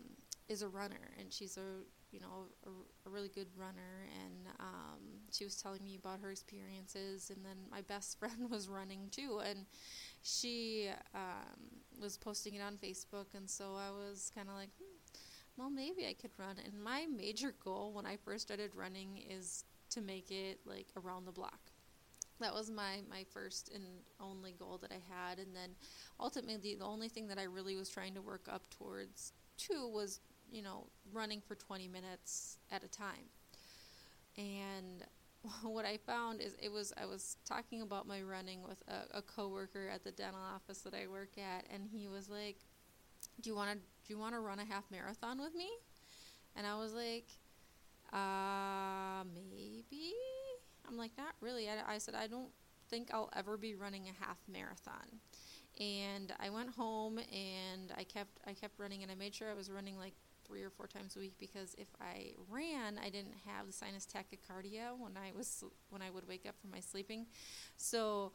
[0.49, 1.83] is a runner, and she's a
[2.15, 5.01] you know, a, a really good runner, and um,
[5.33, 7.33] she was telling me about her experiences.
[7.35, 9.67] And then my best friend was running too, and
[10.23, 11.59] she um,
[12.01, 14.71] was posting it on Facebook, and so I was kind of like,
[15.57, 16.57] well, maybe I could run.
[16.65, 21.27] And my major goal when I first started running is to make it like around
[21.27, 21.61] the block.
[22.41, 23.85] That was my, my first and
[24.21, 25.39] only goal that I had.
[25.39, 25.71] And then
[26.19, 30.21] ultimately, the only thing that I really was trying to work up towards, too, was
[30.51, 33.27] you know, running for 20 minutes at a time.
[34.37, 35.05] And
[35.63, 39.23] what I found is it was I was talking about my running with a, a
[39.23, 42.57] coworker at the dental office that I work at, and he was like,
[43.41, 45.69] "Do you want to do you want to run a half marathon with me?"
[46.57, 47.27] And I was like,
[48.13, 50.15] "Uh, maybe."
[50.87, 52.51] I'm like, "Not really." I, I said, "I don't
[52.89, 55.21] think I'll ever be running a half marathon."
[55.81, 59.55] And I went home and I kept I kept running, and I made sure I
[59.55, 63.35] was running like three or four times a week because if I ran, I didn't
[63.47, 67.27] have the sinus tachycardia when I was when I would wake up from my sleeping.
[67.77, 68.33] So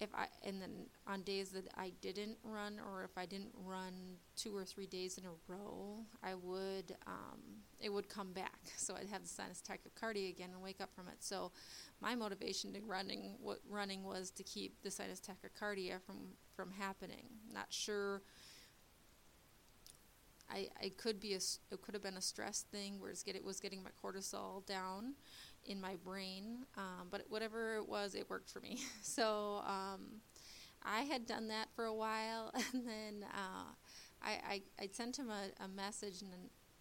[0.00, 0.70] if I and then
[1.06, 3.92] on days that I didn't run or if I didn't run
[4.34, 7.40] two or three days in a row, I would um,
[7.80, 8.58] it would come back.
[8.76, 11.16] So I'd have the sinus tachycardia again and wake up from it.
[11.20, 11.52] So
[12.00, 16.16] my motivation to running what running was to keep the sinus tachycardia from
[16.56, 17.26] from happening.
[17.52, 18.22] Not sure
[20.52, 21.36] I, I could be a,
[21.70, 25.14] it could have been a stress thing where it was getting my cortisol down
[25.66, 28.78] in my brain, um, but whatever it was, it worked for me.
[29.02, 30.20] so um,
[30.82, 33.72] I had done that for a while, and then uh,
[34.22, 36.30] I, I I sent him a, a message and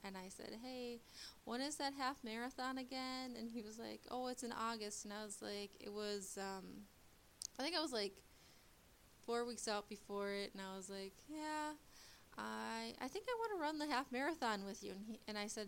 [0.06, 1.02] and I said, hey,
[1.44, 3.36] when is that half marathon again?
[3.38, 6.66] And he was like, oh, it's in August, and I was like, it was um,
[7.60, 8.14] I think I was like
[9.26, 11.74] four weeks out before it, and I was like, yeah.
[12.38, 14.92] I I think I want to run the half marathon with you.
[14.92, 15.68] And he, and I said,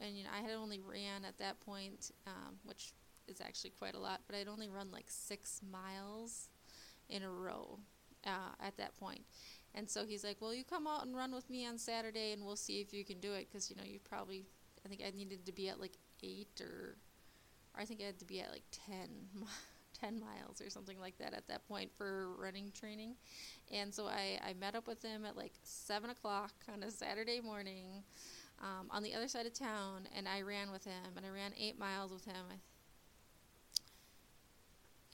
[0.00, 2.92] and you know I had only ran at that point, um, which
[3.28, 6.48] is actually quite a lot, but I'd only run like six miles
[7.08, 7.78] in a row
[8.26, 9.22] uh, at that point.
[9.74, 12.44] And so he's like, well, you come out and run with me on Saturday, and
[12.44, 14.44] we'll see if you can do it, because you know you probably
[14.84, 16.96] I think I needed to be at like eight or,
[17.74, 19.08] or I think I had to be at like ten.
[20.00, 23.14] 10 miles or something like that at that point for running training.
[23.72, 27.40] And so I, I met up with him at like 7 o'clock on a Saturday
[27.40, 28.02] morning
[28.60, 31.52] um, on the other side of town, and I ran with him, and I ran
[31.58, 32.46] eight miles with him.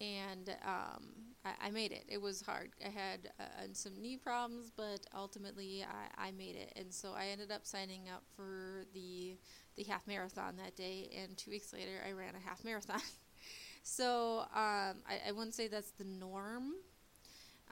[0.00, 1.04] And um,
[1.44, 2.04] I, I, made it.
[2.08, 2.70] It was hard.
[2.84, 6.72] I had uh, some knee problems, but ultimately I, I made it.
[6.74, 9.36] And so I ended up signing up for the
[9.76, 11.08] the half marathon that day.
[11.22, 13.00] And two weeks later, I ran a half marathon.
[13.82, 16.74] So um, I, I wouldn't say that's the norm,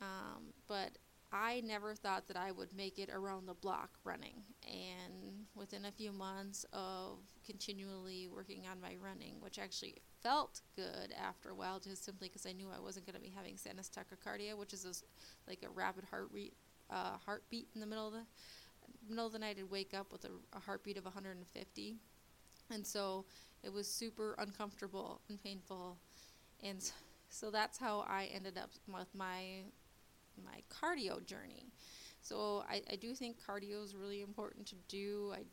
[0.01, 0.91] um, but
[1.33, 4.43] I never thought that I would make it around the block running.
[4.71, 11.13] And within a few months of continually working on my running, which actually felt good
[11.21, 13.91] after a while, just simply because I knew I wasn't going to be having sinus
[13.91, 15.03] tachycardia, which is
[15.49, 16.55] like a rapid heart rate,
[16.91, 18.25] uh, heartbeat in the middle of the
[19.09, 19.57] middle of the night.
[19.59, 21.97] I'd wake up with a, a heartbeat of 150,
[22.73, 23.25] and so
[23.65, 25.97] it was super uncomfortable and painful.
[26.63, 26.79] And
[27.29, 29.63] so that's how I ended up with my
[30.45, 31.67] my cardio journey.
[32.21, 35.33] So I, I do think cardio is really important to do.
[35.35, 35.45] I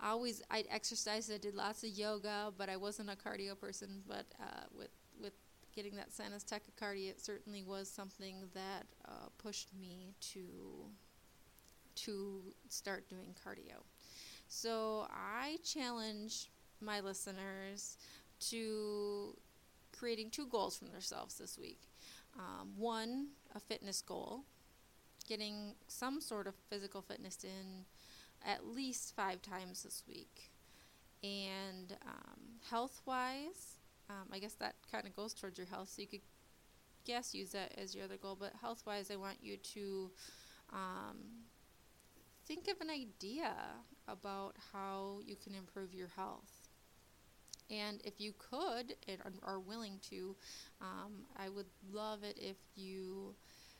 [0.00, 1.32] I always I exercised.
[1.32, 4.02] I did lots of yoga, but I wasn't a cardio person.
[4.06, 5.32] But uh, with with
[5.74, 10.90] getting that sinus tachycardia, it certainly was something that uh, pushed me to
[11.96, 13.82] to start doing cardio.
[14.48, 16.50] So I challenge
[16.80, 17.98] my listeners
[18.48, 19.36] to
[19.96, 21.80] creating two goals for themselves this week.
[22.38, 24.44] Um, one, a fitness goal,
[25.28, 27.84] getting some sort of physical fitness in
[28.44, 30.50] at least five times this week.
[31.22, 32.40] And um,
[32.70, 33.78] health wise,
[34.08, 35.90] um, I guess that kind of goes towards your health.
[35.90, 36.22] So you could
[37.04, 38.36] guess use that as your other goal.
[38.38, 40.10] But health wise, I want you to
[40.72, 41.18] um,
[42.46, 43.52] think of an idea
[44.08, 46.59] about how you can improve your health.
[47.70, 50.36] And if you could and are willing to,
[50.80, 53.34] um, I would love it if you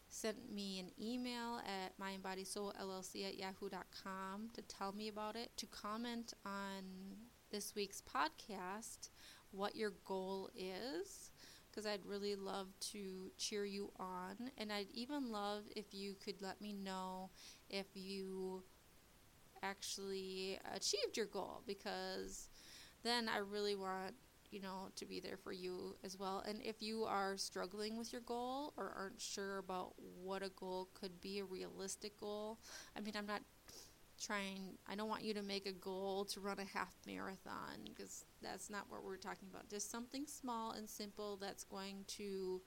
[0.09, 6.34] sent me an email at mindbodysoulllc at yahoo.com to tell me about it, to comment
[6.45, 6.82] on
[7.51, 9.11] this week's podcast
[9.53, 11.30] what your goal is,
[11.70, 14.36] because I'd really love to cheer you on.
[14.59, 17.30] And I'd even love if you could let me know
[17.68, 18.62] if you
[19.62, 22.49] actually achieved your goal, because
[23.03, 24.14] then I really want
[24.51, 26.42] you know, to be there for you as well.
[26.46, 30.88] And if you are struggling with your goal or aren't sure about what a goal
[30.92, 32.59] could be, a realistic goal,
[32.96, 33.42] I mean, I'm not
[34.20, 38.24] trying, I don't want you to make a goal to run a half marathon because
[38.42, 39.68] that's not what we're talking about.
[39.68, 42.61] Just something small and simple that's going to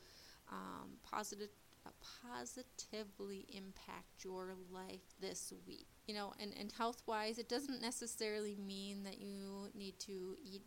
[0.51, 1.49] um, positive,
[1.85, 1.89] uh,
[2.31, 5.92] positively impact your life this week.
[6.07, 10.63] You know, and, and health wise, it doesn't necessarily mean that you need to eat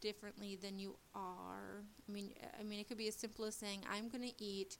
[0.00, 1.84] differently than you are.
[2.08, 4.78] I mean, I mean, it could be as simple as saying, "I'm going to eat."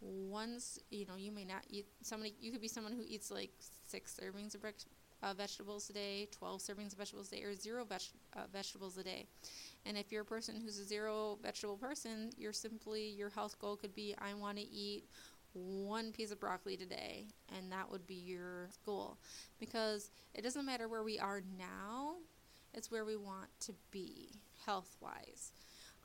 [0.00, 1.86] Once you know, you may not eat.
[2.02, 3.50] Somebody, you could be someone who eats like
[3.88, 4.88] six servings of breakfast,
[5.22, 8.02] uh, vegetables a day, 12 servings of vegetables a day, or zero veg-
[8.36, 9.26] uh, vegetables a day.
[9.86, 13.76] And if you're a person who's a zero vegetable person, you're simply, your health goal
[13.76, 15.04] could be I want to eat
[15.54, 17.26] one piece of broccoli today,
[17.56, 19.18] and that would be your goal.
[19.58, 22.16] Because it doesn't matter where we are now,
[22.74, 24.30] it's where we want to be
[24.66, 25.52] health wise.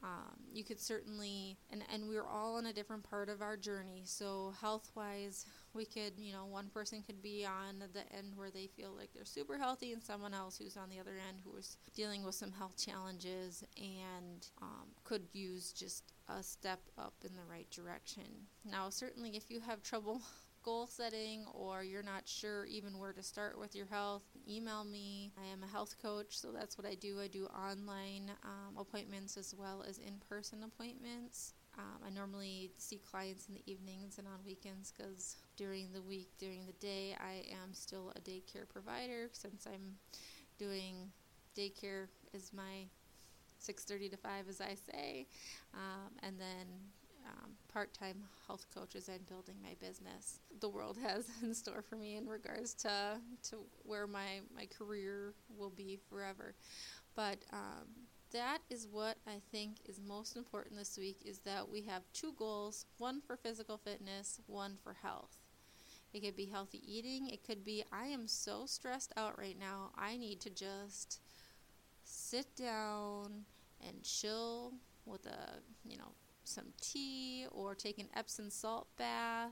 [0.01, 4.03] Um, you could certainly, and, and we're all on a different part of our journey.
[4.05, 8.51] So, health wise, we could, you know, one person could be on the end where
[8.51, 11.55] they feel like they're super healthy, and someone else who's on the other end who
[11.57, 17.35] is dealing with some health challenges and um, could use just a step up in
[17.35, 18.47] the right direction.
[18.69, 20.21] Now, certainly, if you have trouble
[20.63, 25.31] goal setting or you're not sure even where to start with your health, email me.
[25.37, 27.19] I am a health coach, so that's what I do.
[27.19, 31.53] I do online um, appointments as well as in person appointments.
[31.79, 36.27] Um, I normally see clients in the evenings and on weekends because during the week,
[36.37, 39.95] during the day, I am still a daycare provider since I'm
[40.57, 41.11] doing
[41.57, 42.85] daycare is my
[43.61, 45.27] 6:30 to 5 as I say
[45.73, 46.67] um, and then
[47.25, 50.39] um, part time health coach as I'm building my business.
[50.59, 53.19] The world has in store for me in regards to,
[53.49, 56.55] to where my, my career will be forever.
[57.15, 57.87] But um,
[58.31, 62.33] that is what I think is most important this week is that we have two
[62.37, 65.37] goals one for physical fitness, one for health.
[66.13, 67.29] It could be healthy eating.
[67.29, 69.91] It could be, I am so stressed out right now.
[69.95, 71.19] I need to just
[72.03, 73.45] sit down
[73.85, 74.73] and chill
[75.05, 76.11] with a, you know,
[76.43, 79.51] some tea or take an Epsom salt bath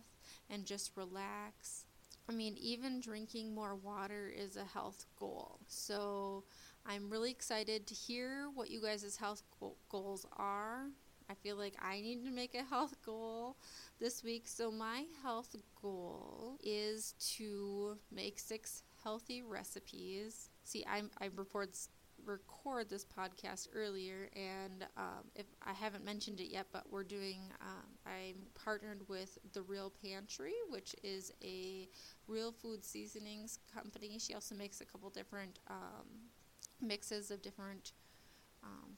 [0.49, 1.85] and just relax.
[2.27, 5.59] I mean, even drinking more water is a health goal.
[5.67, 6.43] So
[6.89, 9.43] I'm really excited to hear what you guys' health
[9.89, 10.85] goals are.
[11.29, 13.57] I feel like I need to make a health goal
[13.99, 14.47] this week.
[14.47, 20.49] So, my health goal is to make six healthy recipes.
[20.63, 21.77] See, I'm, I report
[22.25, 27.39] record this podcast earlier, and um, if I haven't mentioned it yet, but we're doing,
[27.61, 31.87] um, I'm partnered with The Real Pantry, which is a
[32.27, 34.17] real food seasonings company.
[34.19, 36.07] She also makes a couple different um,
[36.81, 37.93] mixes of different,
[38.63, 38.91] um,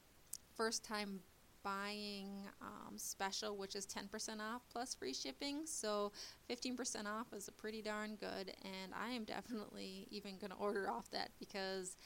[0.55, 1.20] first time
[1.62, 2.28] buying
[2.62, 5.62] um, special, which is 10% off plus free shipping.
[5.66, 6.12] So
[6.49, 10.91] 15% off is a pretty darn good, and I am definitely even going to order
[10.91, 11.97] off that because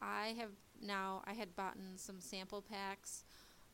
[0.00, 0.50] I have
[0.82, 3.24] now I had bought some sample packs,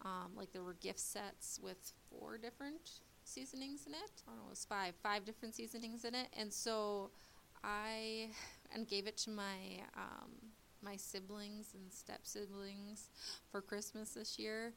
[0.05, 4.22] um, like there were gift sets with four different seasonings in it.
[4.26, 7.11] I don't know, it was five, five different seasonings in it, and so
[7.62, 8.28] I
[8.74, 10.30] and gave it to my um,
[10.82, 13.11] my siblings and step siblings
[13.51, 14.72] for Christmas this year,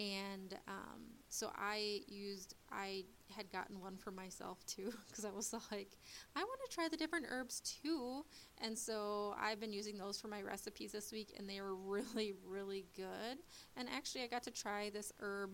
[0.00, 3.04] and um, so I used I
[3.36, 5.96] had gotten one for myself too because I was like
[6.36, 8.24] I want to try the different herbs too,
[8.58, 12.34] and so I've been using those for my recipes this week, and they were really
[12.46, 13.38] really good.
[13.76, 15.50] And actually, I got to try this herb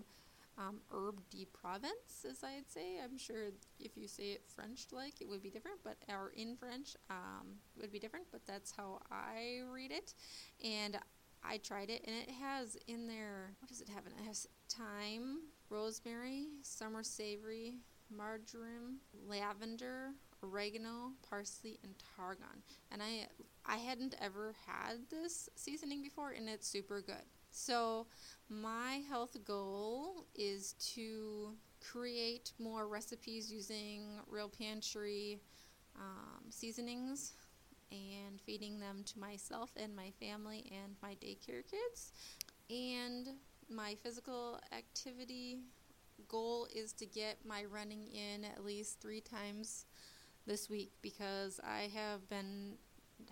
[0.59, 3.01] um, herb de Provence, as I'd say.
[3.03, 3.47] I'm sure
[3.79, 7.47] if you say it French like, it would be different, but or in French, um,
[7.81, 8.27] would be different.
[8.31, 10.15] But that's how I read it,
[10.63, 10.99] and
[11.43, 13.55] I tried it, and it has in there.
[13.61, 14.07] What does it have?
[14.07, 15.41] It has thyme,
[15.71, 17.77] rosemary, summer savory,
[18.15, 20.11] marjoram, lavender,
[20.43, 22.63] oregano, parsley, and tarragon.
[22.91, 23.29] And I
[23.65, 27.25] I hadn't ever had this seasoning before, and it's super good.
[27.53, 28.07] So,
[28.49, 35.41] my health goal is to create more recipes using Real Pantry
[35.97, 37.33] um, seasonings
[37.91, 42.13] and feeding them to myself and my family and my daycare kids.
[42.71, 43.31] And
[43.71, 45.61] my physical activity
[46.29, 49.87] goal is to get my running in at least three times
[50.47, 52.75] this week because I have been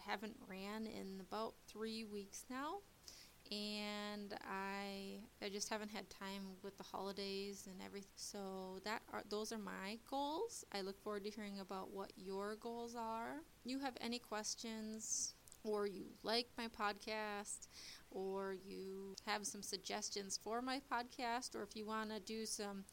[0.07, 2.77] haven't ran in about three weeks now
[3.51, 8.11] and I I just haven't had time with the holidays and everything.
[8.17, 10.65] So that are those are my goals.
[10.73, 13.37] I look forward to hearing about what your goals are.
[13.65, 15.35] You have any questions
[15.65, 17.69] or you like my podcast
[19.29, 22.85] have some suggestions for my podcast or if you want to do some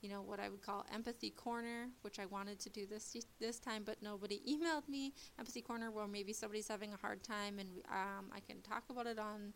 [0.00, 3.58] you know what I would call empathy corner which I wanted to do this this
[3.58, 7.68] time but nobody emailed me empathy corner where maybe somebody's having a hard time and
[7.90, 9.52] um, I can talk about it on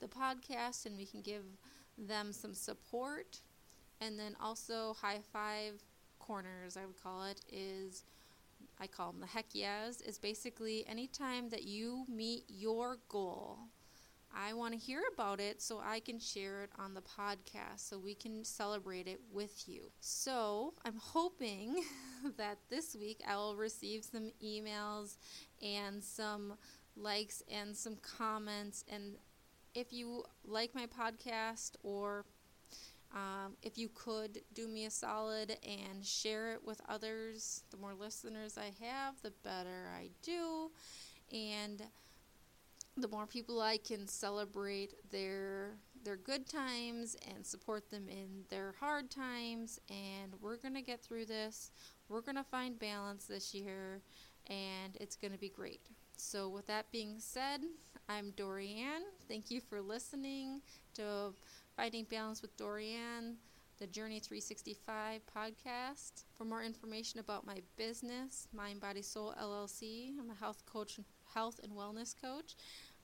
[0.00, 1.44] the podcast and we can give
[1.98, 3.40] them some support.
[4.00, 5.82] And then also, high five
[6.18, 8.04] corners, I would call it, is
[8.78, 13.58] I call them the heck yes, is basically anytime that you meet your goal.
[14.36, 17.98] I want to hear about it so I can share it on the podcast so
[17.98, 19.90] we can celebrate it with you.
[20.00, 21.82] So I'm hoping
[22.36, 25.16] that this week I will receive some emails
[25.62, 26.54] and some
[26.96, 29.16] likes and some comments and
[29.74, 32.24] if you like my podcast or
[33.14, 37.94] um, if you could do me a solid and share it with others, the more
[37.94, 40.70] listeners I have, the better I do.
[41.32, 41.82] And
[42.96, 48.74] the more people I can celebrate their their good times and support them in their
[48.78, 51.72] hard times and we're going to get through this.
[52.08, 54.02] We're going to find balance this year
[54.46, 55.80] and it's going to be great.
[56.16, 57.60] So, with that being said,
[58.08, 59.02] I'm Dorianne.
[59.28, 60.62] Thank you for listening
[60.94, 61.34] to
[61.76, 63.34] Finding Balance with Dorianne,
[63.78, 66.24] the Journey 365 podcast.
[66.38, 70.98] For more information about my business, Mind Body Soul LLC, I'm a health coach,
[71.34, 72.54] health and wellness coach.